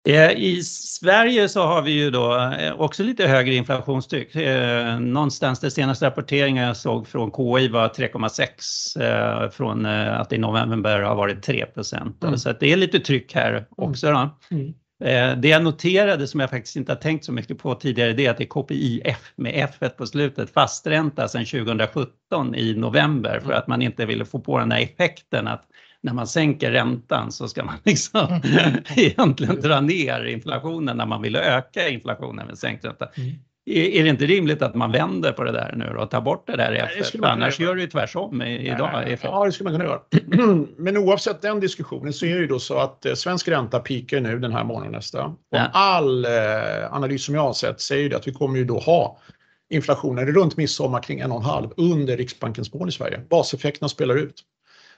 [0.08, 4.34] Eh, I Sverige så har vi ju då eh, också lite högre inflationstryck.
[5.00, 11.14] Någonstans den senaste rapporteringen jag såg från KI var 3,6 från att i november har
[11.14, 11.66] varit 3
[12.22, 12.38] Mm.
[12.38, 14.10] Så det är lite tryck här också.
[14.10, 14.30] Då.
[14.50, 14.74] Mm.
[15.04, 18.26] Eh, det jag noterade som jag faktiskt inte har tänkt så mycket på tidigare det
[18.26, 23.52] är att det är KPIF med F på slutet, fastränta sedan 2017 i november för
[23.52, 25.64] att man inte ville få på den här effekten att
[26.00, 28.40] när man sänker räntan så ska man liksom
[28.96, 33.08] egentligen dra ner inflationen när man vill öka inflationen med sänkt ränta.
[33.16, 33.30] Mm.
[33.68, 36.56] Är det inte rimligt att man vänder på det där nu och tar bort det
[36.56, 37.24] där efter?
[37.24, 39.18] Annars gör det ju tvärsom idag.
[39.22, 40.00] Ja, det skulle man kunna göra.
[40.76, 44.20] Men oavsett den diskussionen så är det ju då så att eh, svensk ränta pikar
[44.20, 45.24] nu den här månaden nästa.
[45.24, 45.68] Och ja.
[45.72, 46.30] all eh,
[46.90, 49.18] analys som jag har sett säger ju att vi kommer ju då ha
[49.70, 53.20] inflationen runt midsommar kring 1,5 under Riksbankens mål i Sverige.
[53.30, 54.42] Baseffekterna spelar ut.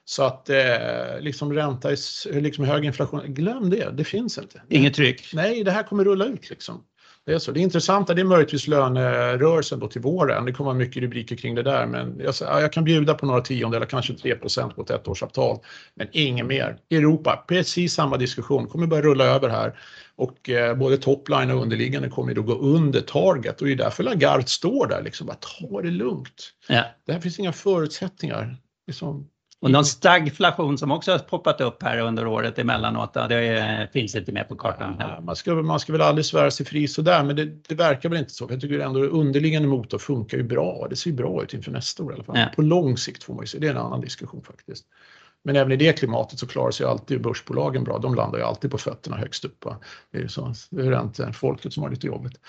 [0.04, 1.88] Så att eh, liksom ränta,
[2.32, 4.62] liksom hög inflation, glöm det, det finns inte.
[4.68, 5.30] Inget tryck?
[5.34, 6.84] Nej, det här kommer rulla ut liksom.
[7.28, 7.52] Det är så.
[7.52, 10.44] Det intressanta det är möjligtvis lönerörelsen då till våren.
[10.44, 11.86] Det kommer vara mycket rubriker kring det där.
[11.86, 15.58] Men jag, jag kan bjuda på några tiondelar, kanske 3% på ett ettårsavtal.
[15.94, 16.78] Men inget mer.
[16.90, 18.66] Europa, precis samma diskussion.
[18.66, 19.78] kommer börja rulla över här.
[20.16, 23.60] Och eh, både topline och underliggande kommer då gå under target.
[23.60, 25.02] Och det är därför Lagarde står där.
[25.02, 26.52] Liksom, bara, ta det lugnt.
[26.68, 26.84] Ja.
[27.06, 28.56] Det här finns inga förutsättningar.
[28.86, 29.28] Liksom,
[29.60, 34.32] och någon stagflation som också har poppat upp här under året emellanåt, det finns inte
[34.32, 34.96] med på kartan.
[34.98, 38.08] Ja, man, ska, man ska väl aldrig svära sig fri sådär, men det, det verkar
[38.08, 38.46] väl inte så.
[38.50, 40.86] Jag tycker ändå underliggande motor funkar ju bra.
[40.90, 42.38] Det ser ju bra ut inför nästa år i alla fall.
[42.38, 42.46] Ja.
[42.56, 44.84] På lång sikt får man ju se, det är en annan diskussion faktiskt.
[45.44, 47.98] Men även i det klimatet så klarar sig alltid börsbolagen bra.
[47.98, 49.64] De landar ju alltid på fötterna högst upp.
[50.12, 50.54] Det är ju så.
[50.70, 52.40] Det är inte folket som har lite jobbigt.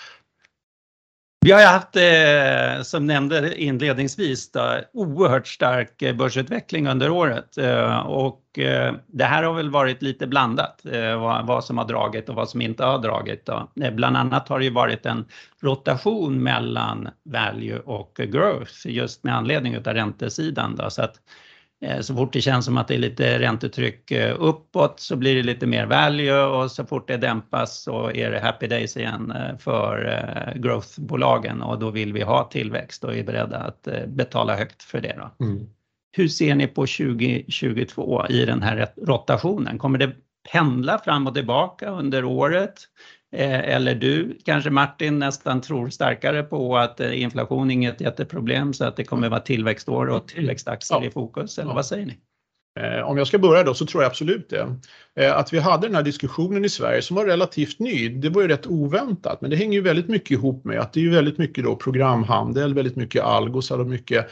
[1.44, 7.98] Vi har haft, eh, som nämnde inledningsvis, då, oerhört stark eh, börsutveckling under året eh,
[7.98, 12.28] och eh, det här har väl varit lite blandat, eh, vad, vad, som har dragit
[12.28, 13.46] och vad som inte har dragit.
[13.46, 13.70] Då.
[13.82, 15.24] Eh, bland annat har det ju varit en
[15.62, 20.76] rotation mellan value och growth just med anledning av räntesidan.
[20.76, 21.14] Då, så att
[22.00, 25.42] så fort det känns som att det är lite räntetryck eh, uppåt så blir det
[25.42, 29.58] lite mer value och så fort det dämpas så är det happy days igen eh,
[29.58, 35.00] för growthbolagen och då vill vi ha tillväxt och är beredda att betala högt för
[35.00, 35.16] det.
[35.18, 35.44] Då.
[35.44, 35.66] Mm.
[36.12, 39.78] Hur ser ni på 2022 i den här rotationen?
[39.78, 40.12] Kommer det
[40.52, 42.74] pendla fram och tillbaka under året.
[43.36, 48.96] Eller du kanske Martin nästan tror starkare på att inflation är inget jätteproblem så att
[48.96, 51.58] det kommer vara tillväxtår och tillväxtaktier i fokus.
[51.58, 52.18] Eller vad säger ni?
[53.04, 55.32] Om jag ska börja då så tror jag absolut det.
[55.32, 58.48] Att vi hade den här diskussionen i Sverige som var relativt ny, det var ju
[58.48, 61.38] rätt oväntat, men det hänger ju väldigt mycket ihop med att det är ju väldigt
[61.38, 64.30] mycket då programhandel, väldigt mycket algosar och mycket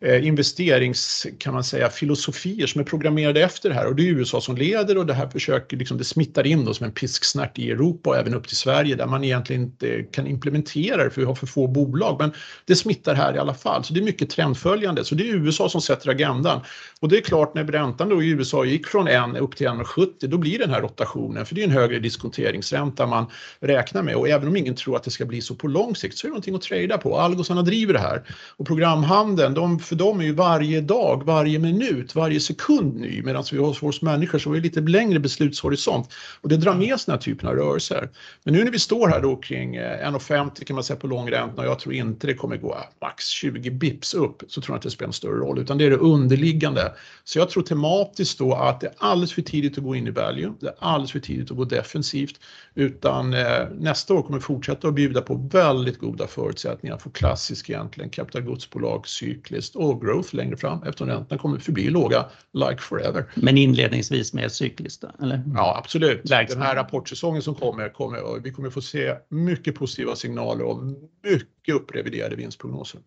[0.00, 3.86] Eh, investerings kan man säga filosofier som är programmerade efter det här.
[3.86, 6.74] Och det är USA som leder och det här försöker liksom det smittar in då
[6.74, 10.26] som en pisksnärt i Europa och även upp till Sverige där man egentligen inte kan
[10.26, 12.16] implementera det för vi har för få bolag.
[12.20, 12.32] Men
[12.64, 13.84] det smittar här i alla fall.
[13.84, 15.04] Så det är mycket trendföljande.
[15.04, 16.60] Så det är USA som sätter agendan.
[17.00, 20.26] Och det är klart när räntan då i USA gick från 1 upp till 1,70
[20.26, 21.46] då blir den här rotationen.
[21.46, 23.26] För det är en högre diskonteringsränta man
[23.60, 24.14] räknar med.
[24.14, 26.28] Och även om ingen tror att det ska bli så på lång sikt så är
[26.28, 27.18] det någonting att trada på.
[27.18, 28.22] Algosarna driver det här.
[28.56, 33.44] Och programhandeln de för dem är ju varje dag, varje minut, varje sekund ny medan
[33.52, 37.04] vi hos oss människor så har vi lite längre beslutshorisont och det drar med sig
[37.06, 38.08] den här typen av rörelser.
[38.44, 41.58] Men nu när vi står här då kring eh, 1,50 kan man säga på långräntan
[41.58, 44.78] och jag tror inte det kommer gå eh, max 20 bips upp så tror jag
[44.78, 46.92] inte det spelar en större roll utan det är det underliggande.
[47.24, 50.10] Så jag tror tematiskt då att det är alldeles för tidigt att gå in i
[50.10, 52.40] value, det är alldeles för tidigt att gå defensivt
[52.74, 57.70] utan eh, nästa år kommer vi fortsätta att bjuda på väldigt goda förutsättningar för klassisk
[57.70, 63.24] egentligen kapitalgodsbolag cykliskt och growth längre fram eftersom räntorna kommer förbli låga like forever.
[63.34, 65.42] Men inledningsvis mer cykliskt eller?
[65.54, 66.24] Ja, absolut.
[66.24, 70.82] Den här rapportsäsongen som kommer, kommer vi kommer få se mycket positiva signaler och
[71.22, 73.00] mycket uppreviderade vinstprognoser.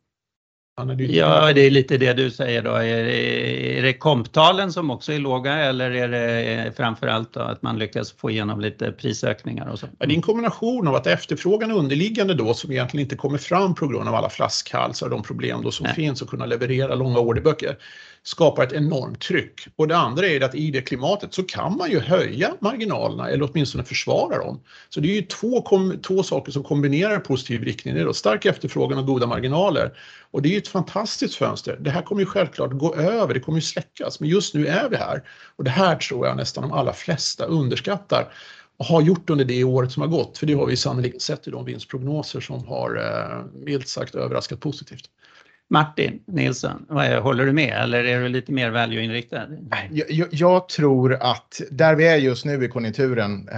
[1.10, 2.72] Ja, det är lite det du säger då.
[2.72, 7.80] Är det komptalen som också är låga eller är det framför allt då att man
[7.80, 9.88] lyckas få igenom lite prisökningar och så?
[9.98, 13.88] Det är en kombination av att efterfrågan underliggande då som egentligen inte kommer fram på
[13.88, 15.96] grund av alla flaskhalsar och de problem då som Nej.
[15.96, 17.78] finns och kunna leverera långa orderböcker
[18.24, 19.68] skapar ett enormt tryck.
[19.76, 23.50] Och det andra är att i det klimatet så kan man ju höja marginalerna eller
[23.52, 24.64] åtminstone försvara dem.
[24.90, 25.66] Så det är ju två,
[26.08, 27.94] två saker som kombinerar positiv riktning.
[27.94, 29.98] Det är då stark efterfrågan och goda marginaler.
[30.32, 31.78] Och det är ju ett fantastiskt fönster.
[31.80, 34.90] Det här kommer ju självklart gå över, det kommer ju släckas, men just nu är
[34.90, 35.24] vi här.
[35.56, 38.34] Och det här tror jag nästan de allra flesta underskattar
[38.78, 41.48] och har gjort under det året som har gått, för det har vi sannolikt sett
[41.48, 45.10] i de vinstprognoser som har eh, milt sagt överraskat positivt.
[45.72, 46.86] Martin Nilsson,
[47.22, 49.48] håller du med eller är du lite mer value-inriktad?
[49.92, 53.50] Jag, jag, tror att där vi är just nu i konjunkturen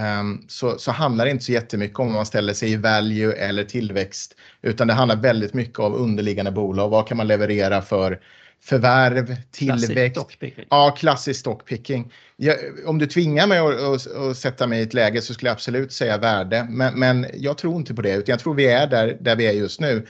[0.48, 4.36] så, så handlar det inte så jättemycket om man ställer sig i value eller tillväxt,
[4.62, 6.88] utan det handlar väldigt mycket om underliggande bolag.
[6.88, 8.20] Vad kan man leverera för
[8.64, 10.14] förvärv, tillväxt?
[10.14, 12.12] Klassisk ja, klassisk stockpicking.
[12.36, 15.48] Jag, om du tvingar mig att, att, att, sätta mig i ett läge så skulle
[15.48, 18.66] jag absolut säga värde, men, men jag tror inte på det, utan jag tror vi
[18.66, 20.06] är där, där vi är just nu.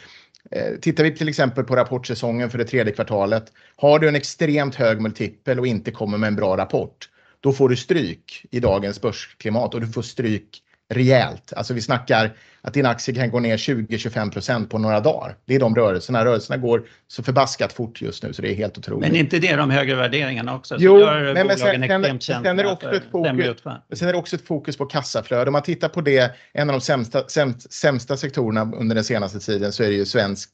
[0.50, 3.52] Eh, tittar vi till exempel på rapportsäsongen för det tredje kvartalet.
[3.76, 7.08] Har du en extremt hög multipel och inte kommer med en bra rapport,
[7.40, 10.62] då får du stryk i dagens börsklimat och du får stryk
[10.94, 11.52] rejält.
[11.56, 12.30] Alltså vi snackar
[12.62, 15.36] att din aktie kan gå ner 20-25% på några dagar.
[15.44, 16.24] Det är de rörelserna.
[16.24, 19.08] Rörelserna går så förbaskat fort just nu så det är helt otroligt.
[19.10, 20.76] Men inte det de högre värderingarna också?
[20.78, 24.36] Jo, men, men sen, sen, sen, är det också ett fokus, sen är det också
[24.36, 25.46] ett fokus på kassaflöde.
[25.46, 29.40] Om man tittar på det, en av de sämsta, sämst, sämsta sektorerna under den senaste
[29.40, 30.50] tiden så är det ju svensk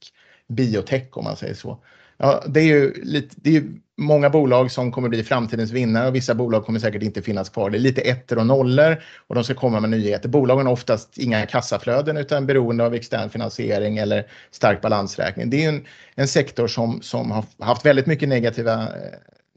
[0.48, 1.78] biotech om man säger så.
[2.16, 3.62] Ja, det är ju lite, det är
[4.00, 7.70] många bolag som kommer bli framtidens vinnare och vissa bolag kommer säkert inte finnas kvar.
[7.70, 10.28] Det är lite ettor och nollor och de ska komma med nyheter.
[10.28, 15.50] Bolagen har oftast inga kassaflöden utan beroende av extern finansiering eller stark balansräkning.
[15.50, 15.84] Det är en,
[16.14, 18.88] en sektor som, som har haft väldigt mycket negativa, eh,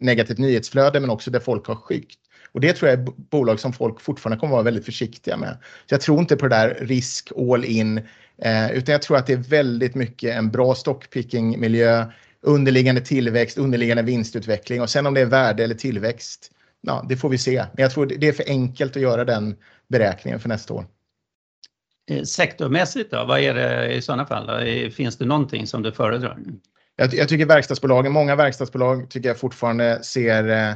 [0.02, 2.20] negativt nyhetsflöde men också där folk har skyggt.
[2.52, 5.58] Och det tror jag är bolag som folk fortfarande kommer vara väldigt försiktiga med.
[5.90, 7.98] Så jag tror inte på det där risk all in,
[8.42, 12.06] eh, utan jag tror att det är väldigt mycket en bra stockpicking miljö
[12.44, 16.52] underliggande tillväxt, underliggande vinstutveckling och sen om det är värde eller tillväxt,
[16.82, 17.66] ja, det får vi se.
[17.74, 19.56] Men jag tror det är för enkelt att göra den
[19.88, 20.86] beräkningen för nästa år.
[22.10, 24.48] Eh, sektormässigt då, vad är det i sådana fall?
[24.48, 24.90] Då?
[24.92, 26.38] Finns det någonting som du föredrar?
[26.96, 30.74] Jag, jag tycker verkstadsbolagen, många verkstadsbolag tycker jag fortfarande ser eh,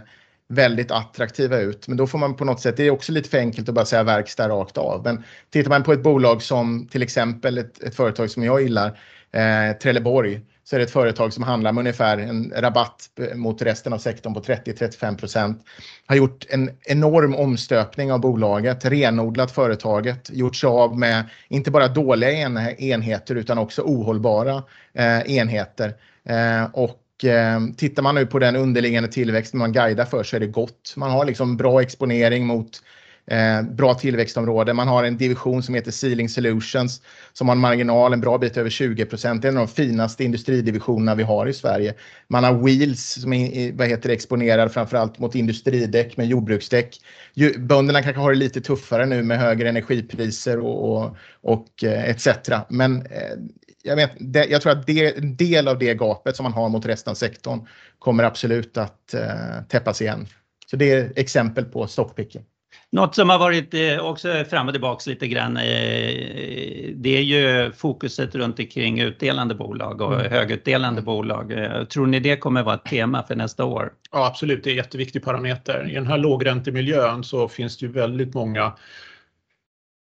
[0.50, 1.88] väldigt attraktiva ut.
[1.88, 3.86] Men då får man på något sätt, det är också lite för enkelt att bara
[3.86, 5.04] säga verkstad rakt av.
[5.04, 9.00] Men tittar man på ett bolag som till exempel ett, ett företag som jag gillar,
[9.32, 13.94] eh, Trelleborg, så är det ett företag som handlar med ungefär en rabatt mot resten
[13.94, 15.64] av sektorn på 30-35 procent.
[16.06, 21.88] Har gjort en enorm omstöpning av bolaget, renodlat företaget, gjort sig av med inte bara
[21.88, 22.32] dåliga
[22.78, 25.94] enheter utan också ohållbara eh, enheter.
[26.30, 30.40] Eh, och eh, tittar man nu på den underliggande tillväxten man guidar för så är
[30.40, 30.94] det gott.
[30.96, 32.82] Man har liksom bra exponering mot
[33.32, 34.76] Eh, bra tillväxtområden.
[34.76, 37.02] Man har en division som heter Sealing Solutions
[37.34, 39.42] som har en marginal en bra bit över 20 procent.
[39.42, 41.94] Det är en av de finaste industridivisionerna vi har i Sverige.
[42.28, 47.02] Man har Wheels som är vad heter det, exponerad framförallt mot industridäck med jordbruksdäck.
[47.58, 52.28] Bönderna kanske har det lite tuffare nu med högre energipriser och, och, och eh, etc.
[52.70, 53.38] Men eh,
[53.88, 56.70] jag, vet, det, jag tror att det, en del av det gapet som man har
[56.70, 57.68] mot resten av sektorn
[58.00, 60.28] kommer absolut att eh, täppas igen.
[60.66, 62.44] Så det är exempel på stockpicken.
[62.92, 65.54] Något som har varit också fram och tillbaks lite grann,
[66.96, 70.32] det är ju fokuset runt omkring utdelande bolag och mm.
[70.32, 71.54] högutdelande bolag.
[71.90, 73.92] Tror ni det kommer vara ett tema för nästa år?
[74.12, 74.64] Ja, absolut.
[74.64, 75.90] Det är en jätteviktig parameter.
[75.92, 78.74] I den här lågräntemiljön så finns det ju väldigt många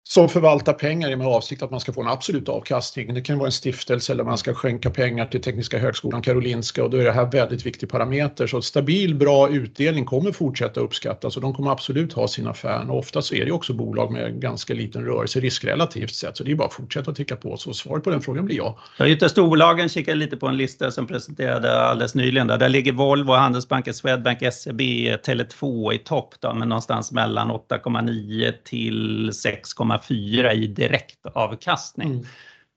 [0.08, 3.14] som förvaltar pengar med avsikt att man ska få en absolut avkastning.
[3.14, 6.90] Det kan vara en stiftelse eller man ska skänka pengar till Tekniska högskolan Karolinska och
[6.90, 8.46] då är det här väldigt viktig parameter.
[8.46, 12.90] Så stabil, bra utdelning kommer fortsätta uppskattas och de kommer absolut ha sin affär.
[12.90, 16.36] Och ofta så är det också bolag med ganska liten rörelserisk relativt sett.
[16.36, 17.56] Så det är bara att fortsätta att ticka på.
[17.56, 18.78] Så svaret på den frågan blir ja.
[18.98, 22.46] Jag har storbolagen kikade lite på en lista som presenterade alldeles nyligen.
[22.46, 28.52] Där, där ligger Volvo, Handelsbanken, Swedbank, SEB, Tele2 i topp då, men någonstans mellan 8,9
[28.64, 32.10] till 6, 1,4 i direktavkastning.
[32.10, 32.24] Mm.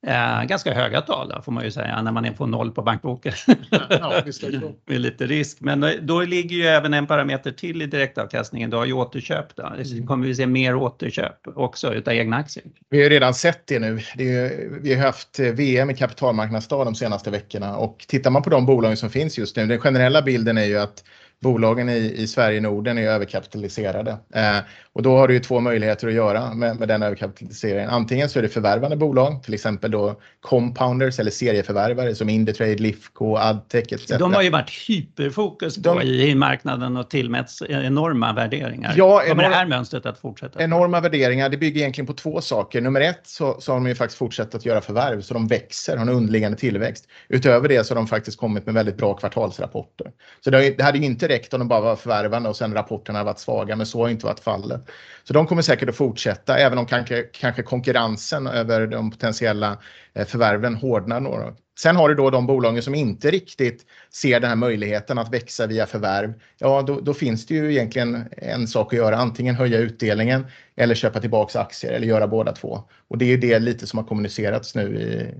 [0.07, 2.81] Eh, ganska höga tal då, får man ju säga när man är på noll på
[2.81, 3.33] bankboken.
[3.89, 4.21] Ja,
[4.85, 5.57] Med lite risk.
[5.61, 8.69] Men då ligger ju även en parameter till i direktavkastningen.
[8.69, 9.55] Du har ju återköp.
[9.55, 9.65] Då.
[9.65, 10.07] Mm.
[10.07, 12.65] kommer vi se mer återköp också utav egna aktier.
[12.89, 13.99] Vi har redan sett det nu.
[14.15, 18.49] Det är, vi har haft VM i kapitalmarknadsdag de senaste veckorna och tittar man på
[18.49, 19.65] de bolagen som finns just nu.
[19.65, 21.03] Den generella bilden är ju att
[21.39, 24.17] bolagen i, i Sverige Norden är överkapitaliserade.
[24.35, 24.57] Eh,
[24.93, 27.89] och då har du ju två möjligheter att göra med, med den överkapitaliseringen.
[27.89, 33.35] Antingen så är det förvärvande bolag, till exempel då compounders eller serieförvärvare som Indutrade, Lifco,
[33.35, 34.07] Adtech etc.
[34.07, 38.93] De har ju varit hyperfokus på De, i, marknaden och tillmätts enorma värderingar.
[38.97, 40.63] Ja, Kommer enorma, det här mönstret att fortsätta?
[40.63, 42.81] Enorma värderingar, det bygger egentligen på två saker.
[42.81, 45.97] Nummer ett så, så har de ju faktiskt fortsatt att göra förvärv så de växer,
[45.97, 47.07] har en underliggande tillväxt.
[47.29, 50.11] Utöver det så har de faktiskt kommit med väldigt bra kvartalsrapporter.
[50.43, 53.23] Så det, det hade ju inte räckt om de bara var förvärvande och sen rapporterna
[53.23, 54.81] varit svaga, men så har inte varit fallet.
[55.23, 59.77] Så de kommer säkert att fortsätta, även om kanske, kanske konkurrensen över de potentiella
[60.13, 61.53] eh, förvärven hårdnar några.
[61.79, 65.67] Sen har du då de bolagen som inte riktigt ser den här möjligheten att växa
[65.67, 66.33] via förvärv.
[66.57, 70.95] Ja, då, då, finns det ju egentligen en sak att göra, antingen höja utdelningen eller
[70.95, 72.83] köpa tillbaka aktier eller göra båda två.
[73.07, 75.33] Och det är ju det lite som har kommunicerats nu i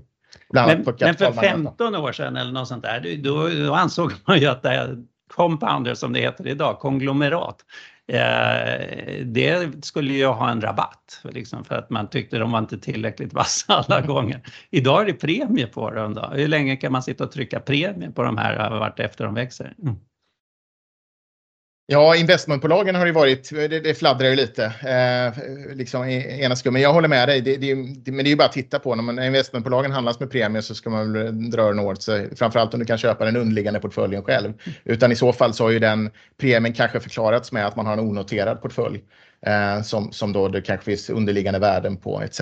[0.52, 4.46] men, men för 15 år sedan eller något sånt där, då, då ansåg man ju
[4.46, 4.98] att det
[5.28, 7.64] compounder som det heter idag, konglomerat,
[8.06, 12.78] eh, det skulle ju ha en rabatt liksom, för att man tyckte de var inte
[12.78, 14.42] tillräckligt vassa alla gånger.
[14.70, 16.14] Idag är det premie på dem.
[16.14, 16.30] Då.
[16.32, 19.74] Hur länge kan man sitta och trycka premie på de här vart efter de växer?
[19.82, 19.96] Mm.
[21.90, 26.82] Ja, investmentbolagen har ju varit, det, det fladdrar ju lite eh, liksom i ena skummen.
[26.82, 28.94] Jag håller med dig, det, det, det, men det är ju bara att titta på.
[28.94, 32.36] När investmentbolagen handlas med premie så ska man väl dra den åt sig.
[32.36, 34.52] Framförallt om du kan köpa den underliggande portföljen själv.
[34.84, 37.92] Utan i så fall så har ju den premien kanske förklarats med att man har
[37.92, 39.00] en onoterad portfölj
[39.46, 42.40] eh, som, som då det kanske finns underliggande värden på etc.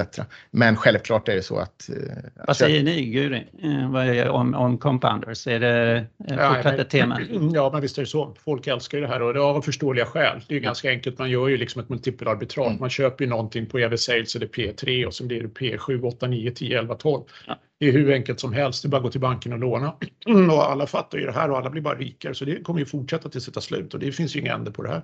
[0.50, 1.88] Men självklart är det så att...
[1.88, 5.46] Eh, Vad säger ni Guri eh, om, om compounders?
[5.46, 7.20] Är det eh, fortsatt ett tema?
[7.54, 8.35] Ja, men visst är det så.
[8.44, 10.40] Folk älskar det här och det av förståeliga skäl.
[10.48, 11.18] Det är ju ganska enkelt.
[11.18, 12.66] Man gör ju liksom ett multipelarbitrage.
[12.66, 12.80] Mm.
[12.80, 16.26] Man köper ju någonting på EV Sales eller P3 och så blir det P7, 8,
[16.26, 17.24] 9, 10, 11, 12.
[17.46, 17.59] Ja.
[17.78, 18.82] Det är hur enkelt som helst.
[18.82, 19.94] Det är bara att gå till banken och låna.
[20.52, 22.35] Och alla fattar ju det här och alla blir bara rikare.
[22.35, 24.70] Så det kommer ju fortsätta tills det tar slut och det finns ju inga ände
[24.70, 25.02] på det här.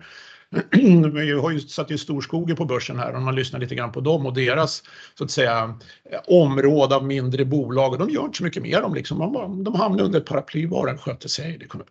[1.12, 4.00] Vi har ju satt i storskogen på börsen här och man lyssnar lite grann på
[4.00, 4.82] dem och deras
[5.14, 5.78] så att säga
[6.26, 9.18] område av mindre bolag och de gör inte så mycket mer om liksom.
[9.18, 11.58] De, de hamnar under ett paraply, var sköter sig.
[11.58, 11.86] Det kommer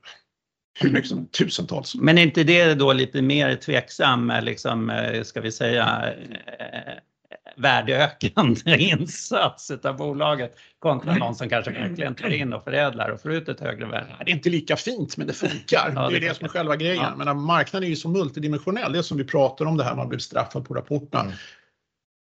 [0.79, 1.95] hur tusentals.
[1.95, 6.13] Men är inte det då lite mer tveksam, eh, liksom, eh, ska vi säga,
[6.59, 6.93] eh,
[7.57, 13.33] värdeökande insats av bolaget kontra någon som kanske verkligen tar in och förädlar och får
[13.33, 14.15] ut ett högre värde.
[14.25, 15.91] Det är inte lika fint men det funkar.
[15.95, 17.15] Ja, det är det, det som är själva grejen.
[17.17, 17.25] Ja.
[17.25, 18.93] Men marknaden är ju så multidimensionell.
[18.93, 21.23] Det är som vi pratar om det här man blir straffad på rapporterna.
[21.23, 21.35] Mm.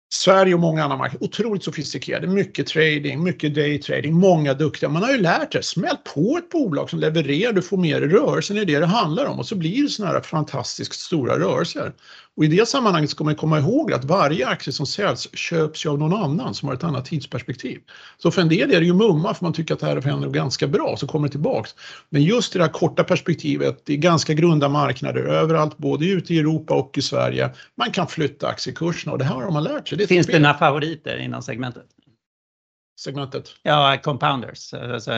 [0.10, 4.90] Sverige och många andra marknader, otroligt sofistikerade, mycket trading, mycket daytrading, många duktiga.
[4.90, 8.54] Man har ju lärt sig, smäll på ett bolag som levererar, du får mer rörelse,
[8.54, 11.94] det är det det handlar om och så blir det sådana här fantastiskt stora rörelser.
[12.38, 15.90] Och i det sammanhanget ska man komma ihåg att varje aktie som säljs köps ju
[15.90, 17.80] av någon annan som har ett annat tidsperspektiv.
[18.18, 20.30] Så för en del är det ju mumma för man tycker att det här händer
[20.30, 21.76] ganska bra så kommer det tillbaks.
[22.10, 26.40] Men just det där korta perspektivet, det är ganska grunda marknader överallt, både ute i
[26.40, 27.50] Europa och i Sverige.
[27.76, 29.98] Man kan flytta aktiekurserna och det här har man lärt sig.
[29.98, 31.86] Det Finns det några favoriter inom segmentet?
[33.00, 33.50] segmentet?
[33.64, 34.74] Ja, compounders.
[34.74, 35.12] Alltså,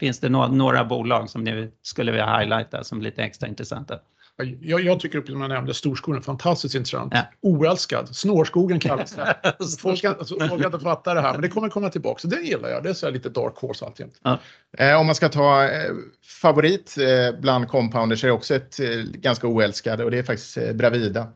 [0.00, 3.98] finns det några bolag som ni skulle vilja highlighta som lite extra intressanta?
[4.42, 7.12] Jag, jag tycker, som jag nämnde, storskogen är fantastiskt intressant.
[7.14, 7.22] Ja.
[7.40, 8.16] Oälskad.
[8.16, 9.36] Snårskogen kallas det.
[9.78, 12.18] Folk alltså, folk inte fatta det här, men det kommer komma tillbaka.
[12.18, 12.82] Så den gillar jag.
[12.82, 14.20] Det är så här lite dark horse alltjämt.
[14.78, 15.90] Eh, om man ska ta eh,
[16.42, 20.56] favorit eh, bland compounders är det också ett eh, ganska oälskad och det är faktiskt
[20.56, 21.26] eh, Bravida.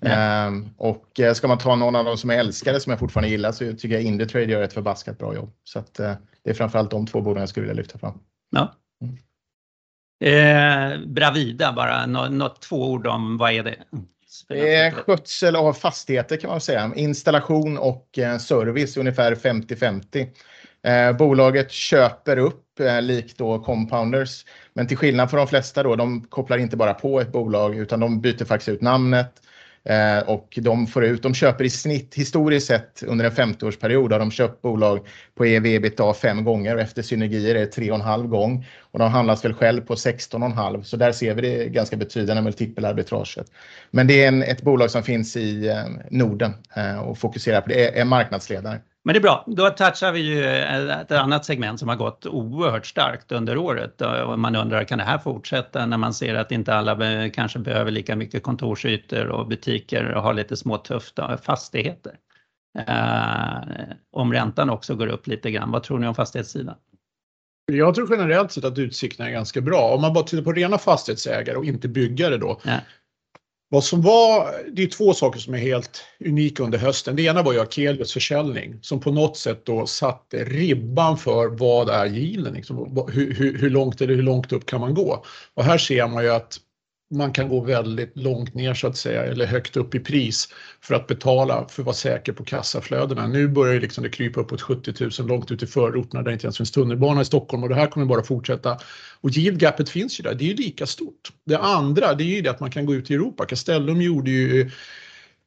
[0.00, 0.10] Ja.
[0.10, 3.30] Ehm, och eh, ska man ta någon av dem som är älskade som jag fortfarande
[3.30, 5.52] gillar så tycker jag Indutrade gör ett förbaskat bra jobb.
[5.64, 8.18] Så att, eh, det är framförallt de två bolagen jag skulle vilja lyfta fram.
[8.50, 8.74] Ja.
[10.22, 13.76] Eh, Bravida, bara nå- något två ord om vad är det?
[14.48, 16.92] Det är skötsel av fastigheter kan man säga.
[16.96, 20.26] Installation och eh, service ungefär 50-50.
[20.82, 24.44] Eh, bolaget köper upp eh, likt då compounders.
[24.72, 28.00] Men till skillnad från de flesta då, de kopplar inte bara på ett bolag utan
[28.00, 29.32] de byter faktiskt ut namnet.
[29.84, 34.18] Eh, och de får ut, de köper i snitt historiskt sett under en 50-årsperiod har
[34.18, 37.96] de köpt bolag på ev ebitda fem gånger och efter synergier är det tre och
[37.96, 38.66] en halv gång.
[38.80, 43.46] Och de handlas väl själv på 16,5 så där ser vi det ganska betydande multipelarbitraget.
[43.90, 47.68] Men det är en, ett bolag som finns i eh, Norden eh, och fokuserar på
[47.68, 48.80] det, är, är marknadsledare.
[49.04, 52.86] Men det är bra, då touchar vi ju ett annat segment som har gått oerhört
[52.86, 56.74] starkt under året och man undrar kan det här fortsätta när man ser att inte
[56.74, 62.12] alla be- kanske behöver lika mycket kontorsytor och butiker och har lite småtufft och fastigheter.
[62.78, 63.58] Eh,
[64.12, 66.74] om räntan också går upp lite grann, vad tror ni om fastighetssidan?
[67.72, 69.94] Jag tror generellt sett att utsikterna är ganska bra.
[69.94, 72.60] Om man bara tittar på rena fastighetsägare och inte byggare då.
[72.64, 72.76] Ja.
[73.72, 77.16] Vad som var, det är två saker som är helt unika under hösten.
[77.16, 81.88] Det ena var ju Akelius försäljning som på något sätt då satte ribban för vad
[81.88, 85.24] är yielden, liksom, hur, hur, hur långt eller hur långt upp kan man gå?
[85.54, 86.58] Och här ser man ju att
[87.12, 90.48] man kan gå väldigt långt ner så att säga eller högt upp i pris
[90.80, 93.26] för att betala för att vara säker på kassaflödena.
[93.26, 96.32] Nu börjar ju liksom det krypa uppåt 70 000 långt ut i förorterna där det
[96.32, 98.78] inte ens finns tunnelbana i Stockholm och det här kommer bara fortsätta.
[99.20, 101.32] Och yield gapet finns ju där, det är ju lika stort.
[101.46, 103.46] Det andra det är ju det att man kan gå ut i Europa.
[103.46, 104.70] Castellum gjorde ju,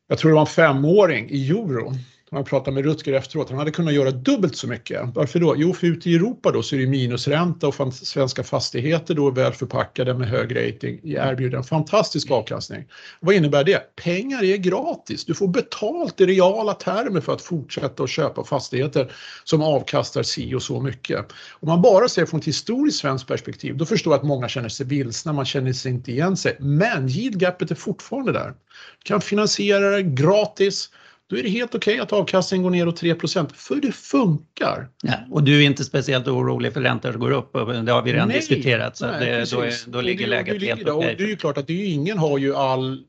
[0.08, 1.94] jag tror det var en femåring i euro.
[2.32, 5.02] Man pratade med Rutger efteråt, han hade kunnat göra dubbelt så mycket.
[5.14, 5.56] Varför då?
[5.58, 9.32] Jo, för ute i Europa då så är det minusränta och svenska fastigheter då är
[9.32, 12.86] väl förpackade med hög rating erbjuder en fantastisk avkastning.
[13.20, 13.96] Vad innebär det?
[13.96, 15.26] Pengar är gratis.
[15.26, 19.12] Du får betalt i reala termer för att fortsätta att köpa fastigheter
[19.44, 21.26] som avkastar si och så mycket.
[21.60, 24.70] Om man bara ser från ett historiskt svenskt perspektiv, då förstår jag att många känner
[24.70, 26.58] sig vilsna, man känner sig inte igen sig.
[26.60, 28.50] Men yield gapet är fortfarande där.
[28.50, 30.90] Du kan finansiera det gratis.
[31.30, 34.88] Då är det helt okej att avkastningen går ner och 3% för det funkar.
[35.04, 37.54] Ja, och du är inte speciellt orolig för räntor går upp,
[37.86, 40.62] det har vi redan Nej, diskuterat, så nej, det, då, är, då ligger det- läget
[40.62, 40.94] helt okej.
[40.94, 43.04] Och det är ju klart att det är ingen har ju all,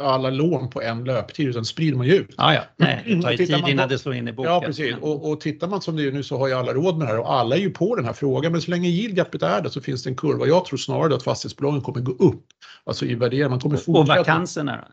[0.00, 2.34] alla lån på en löptid utan sprider man ju ut.
[2.36, 4.52] Ja, ja, nej, det tar ju tid man innan på- det slår in i boken.
[4.52, 4.94] Ja, precis.
[5.00, 7.10] Och, och tittar man som det är nu så har ju alla råd med det
[7.12, 8.52] här och alla är ju på den här frågan.
[8.52, 10.46] Men så länge yield gapet är där så finns det en kurva.
[10.46, 12.44] Jag tror snarare att fastighetsbolagen kommer gå upp.
[12.84, 13.50] Alltså i värdering.
[13.50, 14.92] Man kommer och vakanserna då?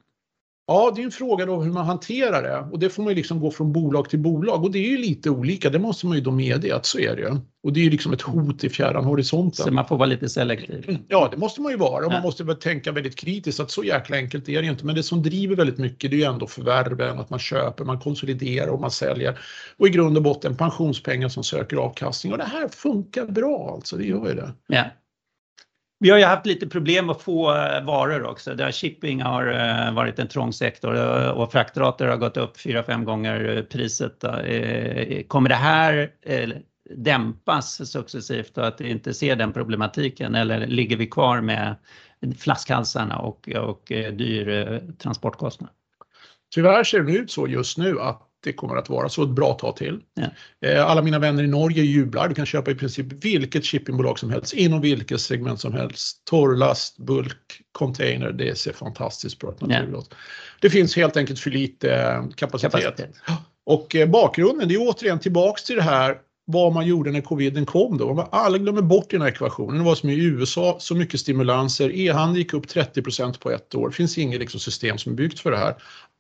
[0.68, 3.16] Ja, det är en fråga då hur man hanterar det och det får man ju
[3.16, 5.70] liksom gå från bolag till bolag och det är ju lite olika.
[5.70, 7.38] Det måste man ju då medge att så är det ju.
[7.64, 9.66] Och det är ju liksom ett hot i fjärran horisonten.
[9.66, 10.98] Så man får vara lite selektiv.
[11.08, 13.84] Ja, det måste man ju vara och man måste väl tänka väldigt kritiskt att så
[13.84, 14.86] jäkla enkelt är det inte.
[14.86, 18.00] Men det som driver väldigt mycket det är ju ändå förvärven, att man köper, man
[18.00, 19.40] konsoliderar och man säljer.
[19.78, 23.98] Och i grund och botten pensionspengar som söker avkastning och det här funkar bra alltså,
[23.98, 24.52] det gör ju det.
[24.68, 24.84] Ja.
[26.04, 28.56] Vi har ju haft lite problem att få eh, varor också.
[28.56, 33.04] Där shipping har eh, varit en trång sektor eh, och fraktrater har gått upp 4-5
[33.04, 34.24] gånger priset.
[35.28, 36.12] Kommer det här
[36.96, 41.76] dämpas successivt och att vi inte ser den problematiken eller ligger vi kvar med
[42.40, 45.70] flaskhalsarna och, och dyr transportkostnad?
[46.56, 49.54] Tyvärr ser det ut så just nu att det kommer att vara så ett bra
[49.54, 50.00] tag till.
[50.14, 50.70] Ja.
[50.70, 52.30] Eh, Alla mina vänner i Norge jublar.
[52.30, 56.22] Du kan köpa i princip vilket shippingbolag som helst inom vilket segment som helst.
[56.26, 58.32] Torrlast, bulk, container.
[58.32, 59.58] Det ser fantastiskt bra ut.
[59.60, 60.04] Ja.
[60.62, 62.72] Det finns helt enkelt för lite eh, kapacitet.
[62.72, 63.16] Kapacitet.
[63.66, 67.66] Och eh, bakgrunden, det är återigen tillbaks till det här vad man gjorde när coviden
[67.66, 68.30] kom då.
[68.32, 69.78] Alla glömmer bort i den här ekvationen.
[69.78, 71.96] Det var som i USA, så mycket stimulanser.
[71.96, 73.90] E-handeln gick upp 30% på ett år.
[73.90, 75.76] Det finns inget liksom, system som är byggt för det här.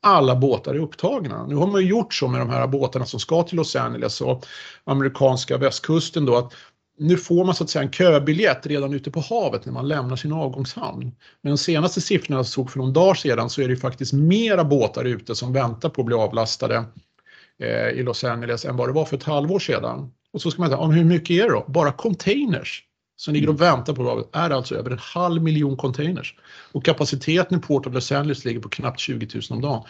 [0.05, 1.47] Alla båtar är upptagna.
[1.47, 4.21] Nu har man ju gjort så med de här båtarna som ska till Los Angeles
[4.21, 4.45] och
[4.83, 6.53] amerikanska västkusten då att
[6.97, 10.15] nu får man så att säga en köbiljett redan ute på havet när man lämnar
[10.15, 11.11] sin avgångshamn.
[11.41, 14.13] Men de senaste siffrorna jag såg för någon dag sedan så är det ju faktiskt
[14.13, 16.83] mera båtar ute som väntar på att bli avlastade
[17.59, 20.11] eh, i Los Angeles än vad det var för ett halvår sedan.
[20.33, 21.65] Och så ska man säga, om hur mycket är det då?
[21.67, 22.83] Bara containers
[23.23, 26.35] som ligger och väntar på är alltså över en halv miljon containers.
[26.71, 29.83] Och kapaciteten i Port of Los Angeles ligger på knappt 20 000 om dagen.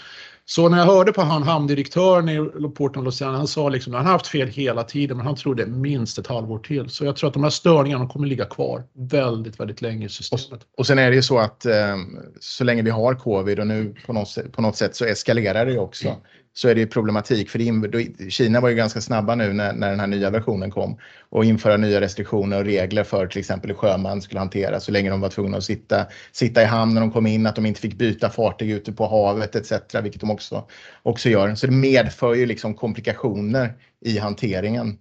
[0.45, 3.93] Så när jag hörde på han hamndirektören i Port of Los Angeles, han sa liksom,
[3.93, 6.89] han har haft fel hela tiden, men han trodde minst ett halvår till.
[6.89, 10.63] Så jag tror att de här störningarna kommer ligga kvar väldigt, väldigt länge i systemet.
[10.63, 11.97] Och, och sen är det ju så att eh,
[12.39, 15.71] så länge vi har covid och nu på något, på något sätt så eskalerar det
[15.71, 16.15] ju också.
[16.53, 17.49] Så är det ju problematik.
[17.49, 20.97] För Kina var ju ganska snabba nu när, när den här nya versionen kom
[21.29, 25.09] och införa nya restriktioner och regler för till exempel hur sjöman skulle hantera så länge
[25.09, 27.81] de var tvungna att sitta, sitta i hamn när de kom in, att de inte
[27.81, 29.71] fick byta fartyg ute på havet etc.
[30.03, 30.67] Vilket de också,
[31.03, 31.55] också gör.
[31.55, 33.73] Så det medför ju liksom komplikationer
[34.05, 34.97] i hanteringen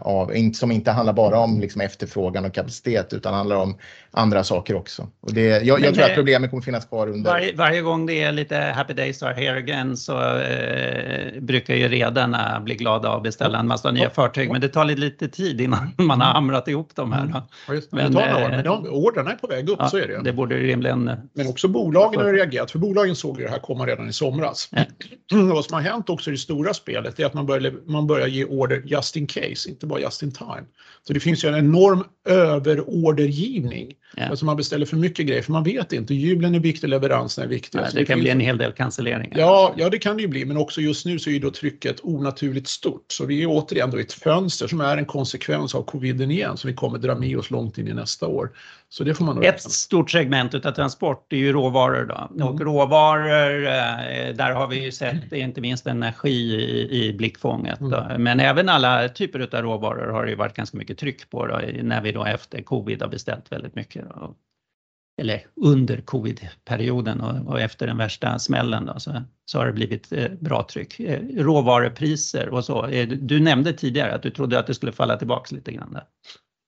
[0.00, 3.78] av, som inte handlar bara om liksom efterfrågan och kapacitet utan handlar om
[4.10, 5.08] andra saker också.
[5.20, 7.30] Och det, jag, jag tror att problemet kommer finnas kvar under...
[7.30, 11.88] Varje, varje gång det är lite happy days are here again så eh, brukar ju
[11.88, 15.94] redarna bli glada och beställa en massa nya fartyg men det tar lite, tid innan
[15.96, 17.24] man har hamrat ihop de här.
[17.24, 17.42] Mm.
[17.68, 20.22] Men, men, eh, men de, orderna är på väg upp, ja, så är det.
[20.22, 21.10] Det borde rimligen...
[21.32, 24.70] Men också bolagen har reagerat, för bolagen såg det här komma redan i somras.
[25.32, 25.48] Mm.
[25.48, 28.26] Vad som har hänt också i det stora spelet är att man börjar, man börjar
[28.26, 30.64] ge order just in case, inte bara just in time.
[31.02, 33.94] Så det finns ju en enorm överordergivning.
[34.14, 34.24] Ja.
[34.24, 36.14] Alltså man beställer för mycket grejer för man vet inte.
[36.14, 37.78] Julen är viktig, leveransen är viktig.
[37.78, 39.38] Ja, det, kan bli en hel del cancelleringar.
[39.38, 40.44] Ja, ja, det kan det ju bli.
[40.44, 43.04] Men också just nu så är ju då trycket onaturligt stort.
[43.08, 46.56] Så vi är återigen då i ett fönster som är en konsekvens av coviden igen
[46.56, 48.50] som vi kommer dra med oss långt in i nästa år.
[48.88, 52.04] Så det får man Ett stort segment av transport är ju råvaror.
[52.04, 52.28] Då.
[52.34, 52.48] Mm.
[52.48, 57.80] Och råvaror, eh, där har vi ju sett inte minst energi i, i blickfånget.
[57.80, 58.22] Mm.
[58.22, 61.60] Men även alla typer av råvaror har det ju varit ganska mycket tryck på då,
[61.82, 63.95] när vi då efter covid har beställt väldigt mycket.
[65.22, 70.12] Eller under covid-perioden och, och, efter den värsta smällen då, så, så har det blivit
[70.12, 71.00] eh, bra tryck.
[71.00, 72.86] Eh, råvarupriser och så.
[72.86, 75.92] Eh, du nämnde tidigare att du trodde att det skulle falla tillbaks lite grann.
[75.92, 76.04] Där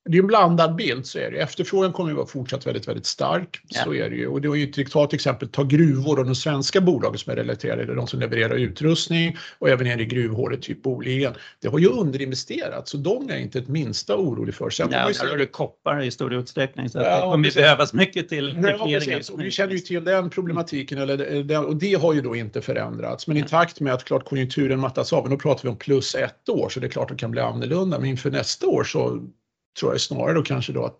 [0.09, 1.39] det är en blandad bild så är det.
[1.39, 3.61] Efterfrågan kommer att vara fortsatt väldigt, väldigt stark.
[3.69, 3.85] Ja.
[3.85, 4.27] Så är det ju.
[4.27, 7.37] Och det är ju ta till exempel ta gruvor och de svenska bolagen som är
[7.37, 11.35] relaterade, de som levererar utrustning och även nere i gruvhålet, typ Boliden.
[11.63, 14.71] Det har ju underinvesterat så de är inte ett minsta orolig för.
[14.71, 17.63] Sen ja, där har du koppar i stor utsträckning så ja, det kommer precis.
[17.63, 19.23] behövas mycket till regleringen.
[19.29, 23.27] Ja, vi känner ju till den problematiken eller, och det har ju då inte förändrats.
[23.27, 26.15] Men i takt med att klart konjunkturen mattas av, och då pratar vi om plus
[26.15, 27.99] ett år så det är klart att det kan bli annorlunda.
[27.99, 29.29] Men inför nästa år så
[29.79, 30.99] tror jag snarare då kanske då att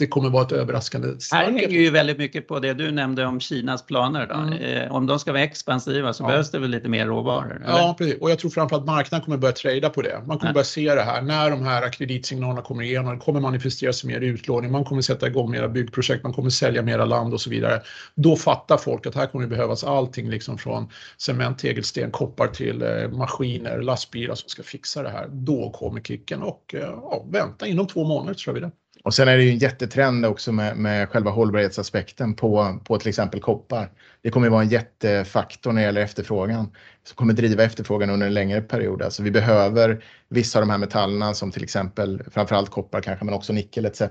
[0.00, 3.40] det kommer vara ett överraskande Här hänger ju väldigt mycket på det du nämnde om
[3.40, 4.26] Kinas planer.
[4.26, 4.34] Då.
[4.34, 4.52] Mm.
[4.52, 6.28] Eh, om de ska vara expansiva så ja.
[6.28, 7.62] behövs det väl lite mer råvaror?
[7.64, 7.78] Eller?
[7.78, 8.20] Ja, precis.
[8.20, 10.22] Och jag tror framförallt marknaden kommer börja trada på det.
[10.26, 10.54] Man kommer ja.
[10.54, 13.14] börja se det här när de här kreditsignalerna kommer igenom.
[13.14, 14.72] Det kommer manifestera sig mer utlåning.
[14.72, 16.22] Man kommer sätta igång mera byggprojekt.
[16.22, 17.82] Man kommer sälja mera land och så vidare.
[18.14, 22.82] Då fattar folk att här kommer det behövas allting liksom från cement, tegelsten, koppar till
[22.82, 25.28] eh, maskiner, lastbilar som ska fixa det här.
[25.30, 28.70] Då kommer kicken och eh, ja, vänta inom två månader tror vi det.
[29.04, 33.08] Och sen är det ju en jättetrend också med, med själva hållbarhetsaspekten på, på till
[33.08, 33.90] exempel koppar.
[34.22, 36.70] Det kommer ju vara en jättefaktor när det gäller efterfrågan
[37.04, 39.02] som kommer driva efterfrågan under en längre period.
[39.02, 43.34] Alltså vi behöver vissa av de här metallerna som till exempel framförallt koppar kanske men
[43.34, 44.02] också nickel etc.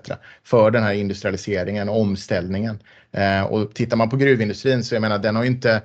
[0.43, 2.79] för den här industrialiseringen och omställningen.
[3.11, 5.81] Eh, och tittar man på gruvindustrin så jag menar den har ju inte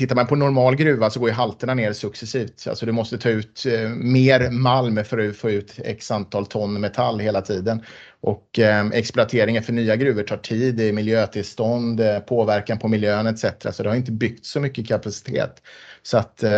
[0.00, 2.66] Tittar man på normal gruva så går ju halterna ner successivt.
[2.68, 6.80] Alltså du måste ta ut eh, mer malm för att få ut x antal ton
[6.80, 7.82] metall hela tiden.
[8.20, 13.26] Och eh, exploateringen för nya gruvor tar tid, det är miljötillstånd, eh, påverkan på miljön
[13.26, 13.44] etc.
[13.72, 15.62] Så det har inte byggt så mycket kapacitet.
[16.02, 16.50] Så att eh,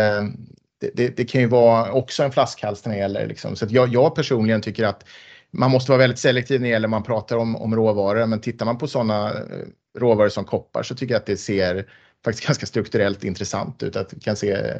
[0.81, 3.27] det, det, det, kan ju vara också en flaskhals när det gäller.
[3.27, 3.55] Liksom.
[3.55, 5.05] Så att jag, jag personligen tycker att
[5.51, 8.25] man måste vara väldigt selektiv när det gäller man pratar om, om råvaror.
[8.25, 11.85] Men tittar man på sådana eh, råvaror som koppar så tycker jag att det ser
[12.25, 13.95] faktiskt ganska strukturellt intressant ut.
[13.95, 14.73] Att vi kan se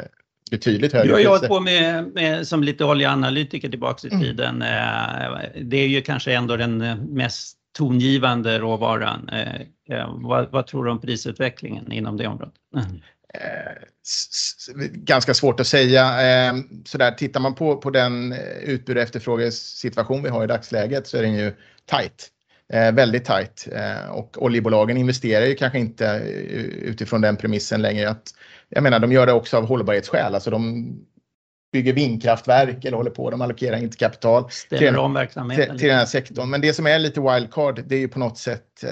[0.51, 1.21] betydligt högre.
[1.21, 4.21] Jag har hållit på med, med, som lite oljeanalytiker tillbaks i mm.
[4.21, 4.61] tiden.
[4.61, 5.69] Mm.
[5.69, 9.29] Det är ju kanske ändå den mest tongivande råvaran.
[9.89, 12.53] Eh, vad, vad tror du om prisutvecklingen inom det området?
[12.75, 13.01] Mm.
[14.93, 16.13] Ganska svårt att säga.
[16.85, 21.21] Sådär, tittar man på, på den utbud och efterfrågesituation vi har i dagsläget så är
[21.21, 21.53] den ju
[21.85, 22.29] tajt.
[22.73, 26.05] Eh, väldigt tajt eh, och oljebolagen investerar ju kanske inte
[26.81, 28.09] utifrån den premissen längre.
[28.09, 28.23] Att,
[28.69, 30.35] jag menar, de gör det också av hållbarhetsskäl.
[30.35, 30.87] Alltså de
[31.73, 36.05] bygger vindkraftverk eller håller på, de allokerar inte kapital till, om till, till den här
[36.05, 36.49] sektorn.
[36.49, 38.89] Men det som är lite wildcard, det är ju på något sätt eh,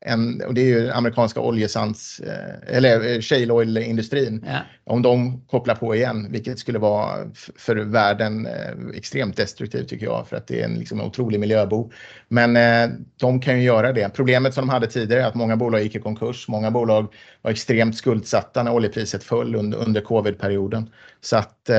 [0.00, 4.44] en, och det är ju amerikanska oljesands, eh, eller shale oil-industrin.
[4.46, 4.58] Ja.
[4.84, 8.48] Om de kopplar på igen, vilket skulle vara för världen
[8.94, 11.92] extremt destruktivt tycker jag, för att det är en, liksom, en otrolig miljöbov.
[12.28, 14.08] Men eh, de kan ju göra det.
[14.08, 16.48] Problemet som de hade tidigare är att många bolag gick i konkurs.
[16.48, 20.90] Många bolag var extremt skuldsatta när oljepriset föll under, under covid-perioden.
[21.24, 21.76] Så att eh,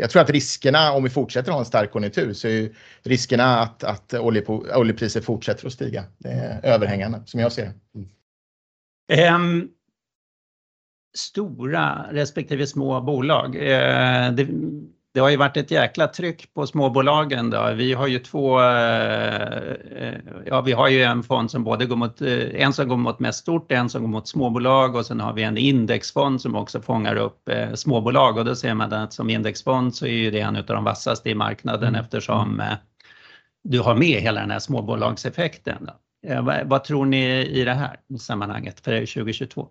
[0.00, 2.70] jag tror att riskerna, om vi fortsätter ha en stark konjunktur, så är
[3.02, 4.14] riskerna att, att
[4.74, 6.04] oljepriset fortsätter att stiga.
[6.18, 7.74] Det är överhängande som jag ser det.
[9.14, 9.34] Mm.
[9.34, 9.68] Um,
[11.16, 13.56] stora respektive små bolag.
[13.56, 14.48] Uh, det,
[15.16, 17.50] det har ju varit ett jäkla tryck på småbolagen.
[17.50, 17.72] Då.
[17.72, 18.64] Vi har ju två, uh,
[20.46, 23.18] ja vi har ju en fond som både går mot, uh, en som går mot
[23.18, 26.80] mest stort, en som går mot småbolag och sen har vi en indexfond som också
[26.80, 30.56] fångar upp småbolag och då ser man att som indexfond så är ju det en
[30.56, 32.00] av de vassaste i marknaden mm.
[32.00, 32.62] eftersom
[33.64, 35.88] du har med hela den här småbolagseffekten.
[36.64, 39.68] Vad, tror ni i det här sammanhanget för 2022?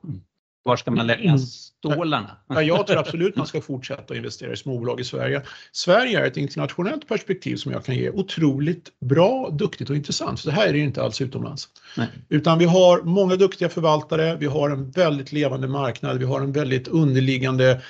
[0.65, 1.39] Var ska man lägga mm.
[1.39, 2.37] stålarna?
[2.47, 5.41] Ja, jag tror absolut man ska fortsätta investera i småbolag i Sverige.
[5.71, 10.39] Sverige är ett internationellt perspektiv som jag kan ge otroligt bra, duktigt och intressant.
[10.39, 11.67] Så det här är det inte alls utomlands.
[11.97, 12.07] Nej.
[12.29, 16.51] Utan vi har många duktiga förvaltare, vi har en väldigt levande marknad, vi har en
[16.51, 17.81] väldigt underliggande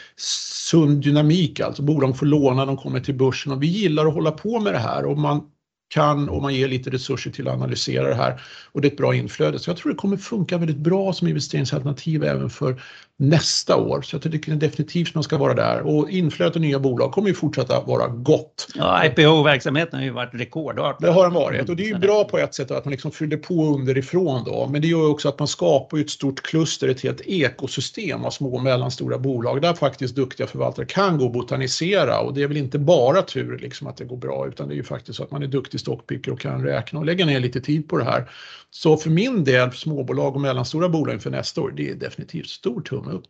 [0.69, 1.59] sund dynamik.
[1.59, 4.73] Alltså bolag får låna, de kommer till börsen och vi gillar att hålla på med
[4.73, 5.41] det här och man
[5.87, 8.97] kan om man ger lite resurser till att analysera det här och det är ett
[8.97, 9.59] bra inflöde.
[9.59, 12.81] Så jag tror det kommer funka väldigt bra som investeringsalternativ även för
[13.17, 14.01] nästa år.
[14.01, 17.33] Så jag tycker definitivt man ska vara där och inflödet av nya bolag kommer ju
[17.33, 18.67] fortsätta vara gott.
[18.75, 21.01] Ja, IPO-verksamheten har ju varit rekordartad.
[21.01, 23.11] Det har den varit och det är ju bra på ett sätt att man liksom
[23.11, 24.67] fyller på underifrån då.
[24.71, 28.55] Men det gör också att man skapar ett stort kluster, ett helt ekosystem av små
[28.55, 32.57] och mellanstora bolag där faktiskt duktiga förvaltare kan gå och botanisera och det är väl
[32.57, 35.31] inte bara tur liksom att det går bra utan det är ju faktiskt så att
[35.31, 38.29] man är duktig stockpicker och kan räkna och lägga ner lite tid på det här.
[38.75, 42.81] Så för min del, småbolag och mellanstora bolag inför nästa år, det är definitivt stor
[42.81, 43.25] tumme upp.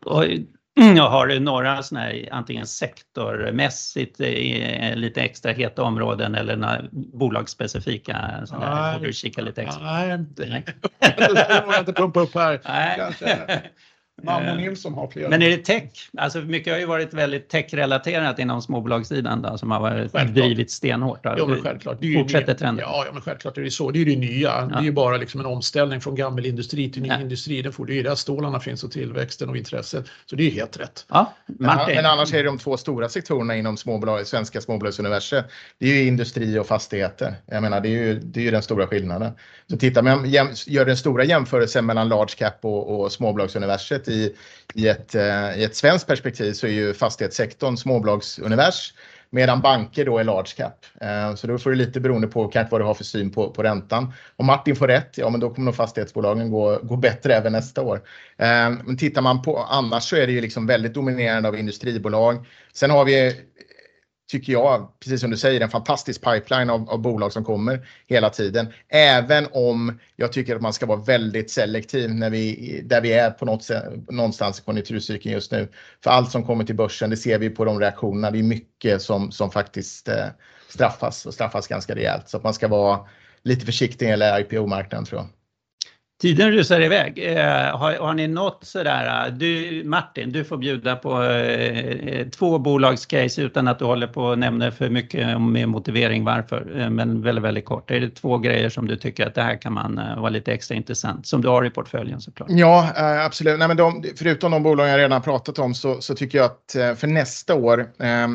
[0.96, 4.20] Jag har du några sådana här antingen sektormässigt
[4.96, 9.84] lite extra heta områden eller några bolagsspecifika sådana här, du kika lite extra?
[9.84, 10.66] Nej, nej.
[11.00, 12.62] det får jag inte pumpa upp här.
[12.66, 13.72] Nej.
[14.24, 15.30] Mamma eh, Nilsson har flera.
[15.30, 16.10] Men är det tech?
[16.18, 21.20] Alltså mycket har ju varit väldigt tech-relaterat inom småbolagssidan då, som har varit drivit stenhårt.
[21.24, 21.98] Ja, men självklart.
[22.02, 22.86] Det Fortsätter trenden.
[22.88, 23.92] Ja, ja, men självklart är det så.
[23.92, 24.50] Det är det nya.
[24.50, 24.66] Ja.
[24.66, 27.22] Det är ju bara liksom en omställning från gammal industri till ny ja.
[27.22, 27.62] industri.
[27.62, 30.06] Det, får, det är där stålarna finns och tillväxten och intresset.
[30.26, 31.06] Så det är helt rätt.
[31.10, 31.96] Ja, Martin.
[31.96, 35.44] men annars är det de två stora sektorerna inom småbolag, svenska småbolagsuniversum.
[35.80, 37.36] Det är ju industri och fastigheter.
[37.46, 39.32] Jag menar, det är ju, det är ju den stora skillnaden.
[39.70, 40.30] Så tittar man,
[40.68, 43.12] gör den stora jämförelsen mellan large cap och, och
[44.06, 44.36] småbolagsuniverset i,
[44.74, 48.94] i, ett, eh, i ett svenskt perspektiv så är ju fastighetssektorn småbolagsunivers
[49.30, 50.86] medan banker då är large cap.
[51.02, 53.50] Eh, så då får det lite beroende på kanske vad du har för syn på,
[53.50, 54.14] på räntan.
[54.38, 57.82] Om Martin får rätt, ja men då kommer nog fastighetsbolagen gå, gå bättre även nästa
[57.82, 58.02] år.
[58.38, 62.46] Eh, men tittar man på annars så är det ju liksom väldigt dominerande av industribolag.
[62.74, 63.36] Sen har vi
[64.28, 68.30] tycker jag, precis som du säger, en fantastisk pipeline av, av, bolag som kommer hela
[68.30, 68.68] tiden.
[68.90, 73.32] Även om jag tycker att man ska vara väldigt selektiv när vi, där vi är
[73.32, 75.68] på något, sätt någonstans i konjunkturcykeln just nu.
[76.04, 78.32] För allt som kommer till börsen, det ser vi på de reaktionerna.
[78.32, 80.26] Det är mycket som, som faktiskt eh,
[80.70, 82.30] straffas och straffas ganska rejält.
[82.30, 83.00] Så att man ska vara
[83.44, 85.30] lite försiktig när det IPO-marknaden tror jag.
[86.22, 87.20] Tiden rusar iväg.
[87.38, 92.28] Eh, har, har ni något sådär, eh, du Martin, du får bjuda på eh, eh,
[92.28, 96.90] två bolagscase utan att du håller på och nämner för mycket med motivering varför, eh,
[96.90, 97.92] men väldigt, väldigt kort.
[97.92, 100.54] Är det två grejer som du tycker att det här kan man eh, vara lite
[100.54, 102.50] extra intressant, som du har i portföljen såklart?
[102.52, 103.60] Ja, eh, absolut.
[103.60, 106.76] Nej, men de, förutom de bolag jag redan pratat om så, så tycker jag att
[106.76, 107.86] eh, för nästa år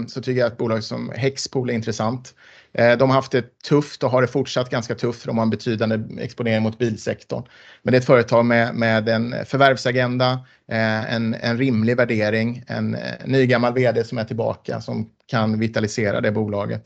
[0.09, 2.35] så tycker jag att bolag som Hexpool är intressant.
[2.73, 5.27] Eh, de har haft det tufft och har det fortsatt ganska tufft.
[5.27, 7.43] De har en betydande exponering mot bilsektorn.
[7.83, 10.33] Men det är ett företag med, med en förvärvsagenda,
[10.69, 16.21] eh, en, en rimlig värdering, en eh, nygammal vd som är tillbaka som kan vitalisera
[16.21, 16.85] det bolaget.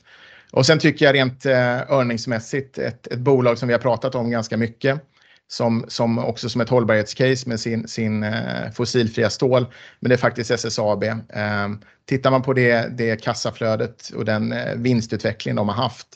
[0.53, 4.57] Och sen tycker jag rent earningsmässigt ett, ett bolag som vi har pratat om ganska
[4.57, 5.01] mycket
[5.49, 9.67] som, som också som ett hållbarhetscase med sin, sin eh, fossilfria stål.
[10.01, 11.05] Men det är faktiskt SSAB.
[11.29, 16.07] Ehm, tittar man på det, det kassaflödet och den eh, vinstutveckling de har haft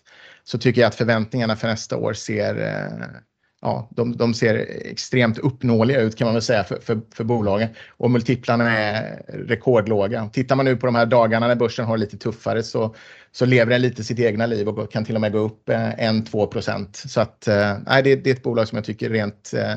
[0.44, 3.06] så tycker jag att förväntningarna för nästa år ser eh,
[3.60, 4.54] ja, de, de, ser
[4.84, 10.28] extremt uppnåeliga ut kan man väl säga för, för, för bolagen och multiplarna är rekordlåga.
[10.32, 12.94] Tittar man nu på de här dagarna när börsen har lite tuffare så,
[13.32, 15.76] så lever den lite sitt egna liv och kan till och med gå upp eh,
[15.76, 16.96] 1-2 procent.
[16.96, 19.72] Så att, eh, nej, det, det, är ett bolag som jag tycker rent eh,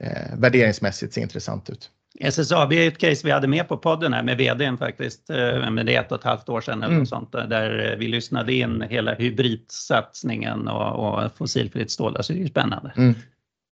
[0.00, 1.90] eh värderingsmässigt ser intressant ut.
[2.20, 5.96] SSAB är ett case vi hade med på podden här med vdn faktiskt, men det
[5.96, 7.06] är ett och ett halvt år sedan eller mm.
[7.06, 12.16] sånt, där vi lyssnade in hela hybridsatsningen och, och fossilfritt stål.
[12.20, 12.92] Så det är ju spännande.
[12.96, 13.14] Mm.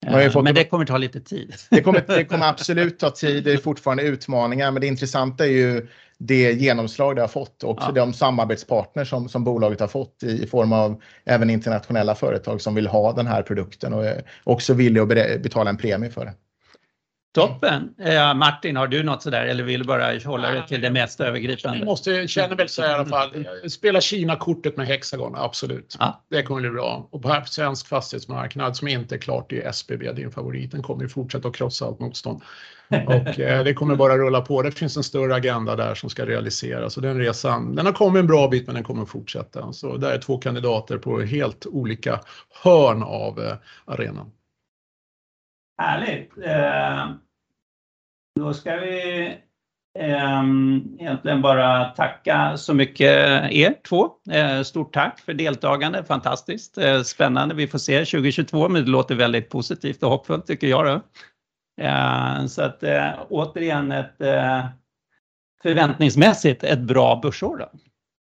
[0.05, 1.53] Eh, men det kommer ta lite tid.
[1.69, 3.43] Det kommer, det kommer absolut ta tid.
[3.43, 5.87] Det är fortfarande utmaningar, men det intressanta är ju
[6.17, 7.91] det genomslag det har fått och ja.
[7.91, 12.87] de samarbetspartners som, som bolaget har fått i, form av även internationella företag som vill
[12.87, 14.05] ha den här produkten och
[14.43, 16.33] också villiga att betala en premie för det.
[17.31, 17.95] Toppen!
[17.99, 21.19] Eh, Martin, har du något sådär eller vill du bara hålla dig till det mest
[21.19, 21.77] övergripande?
[21.77, 23.47] Jag måste, känner väl så här i alla fall.
[23.69, 25.95] Spela Kina-kortet med Hexagon, absolut.
[25.99, 26.23] Ja.
[26.29, 27.07] Det kommer bli bra.
[27.11, 30.71] Och på svensk fastighetsmarknad som inte är klart, det är SBB, din favorit.
[30.71, 32.41] Den kommer ju fortsätta att krossa allt motstånd.
[33.07, 34.61] Och eh, det kommer bara rulla på.
[34.61, 38.19] Det finns en större agenda där som ska realiseras och den resan, den har kommit
[38.19, 39.73] en bra bit men den kommer att fortsätta.
[39.73, 42.19] Så där är två kandidater på helt olika
[42.63, 43.53] hörn av eh,
[43.85, 44.31] arenan.
[45.79, 46.37] Härligt.
[46.37, 47.11] Eh,
[48.35, 49.25] då ska vi
[49.99, 50.43] eh,
[50.99, 53.11] egentligen bara tacka så mycket
[53.51, 54.09] er två.
[54.31, 57.55] Eh, stort tack för deltagande, fantastiskt eh, spännande.
[57.55, 60.85] Vi får se 2022, men det låter väldigt positivt och hoppfullt tycker jag.
[60.85, 61.01] Då.
[62.47, 62.83] Så att
[63.29, 64.17] återigen ett
[65.61, 67.57] förväntningsmässigt ett bra börsår.
[67.57, 67.71] Då.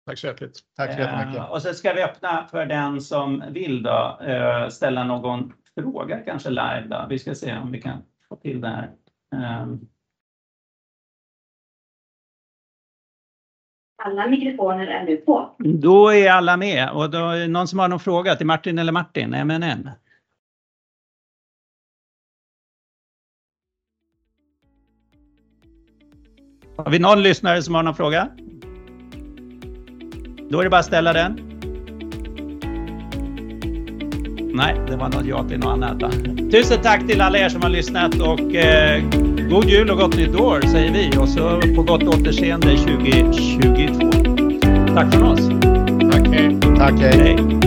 [0.07, 0.59] Tack så hjärtligt.
[0.77, 1.49] Tack så jättemycket.
[1.49, 4.19] Och så ska vi öppna för den som vill då,
[4.69, 7.05] ställa någon fråga kanske live då.
[7.09, 8.91] Vi ska se om vi kan få till det här.
[9.61, 9.87] Um.
[14.03, 15.55] Alla mikrofoner är nu på.
[15.59, 18.91] Då är alla med och då är någon som har någon fråga till Martin eller
[18.91, 19.89] Martin, MNN.
[26.77, 28.29] Har vi någon lyssnare som har någon fråga?
[30.49, 31.56] Då är det bara att ställa den.
[34.53, 35.99] Nej, det var något ja till något annat.
[36.51, 39.03] Tusen tack till alla er som har lyssnat och eh,
[39.49, 44.11] god jul och gott nytt år säger vi och så på gott återseende 2022.
[44.95, 45.49] Tack från oss.
[46.11, 46.57] Tack, hej.
[46.77, 47.19] Tack, hej.
[47.19, 47.66] hej.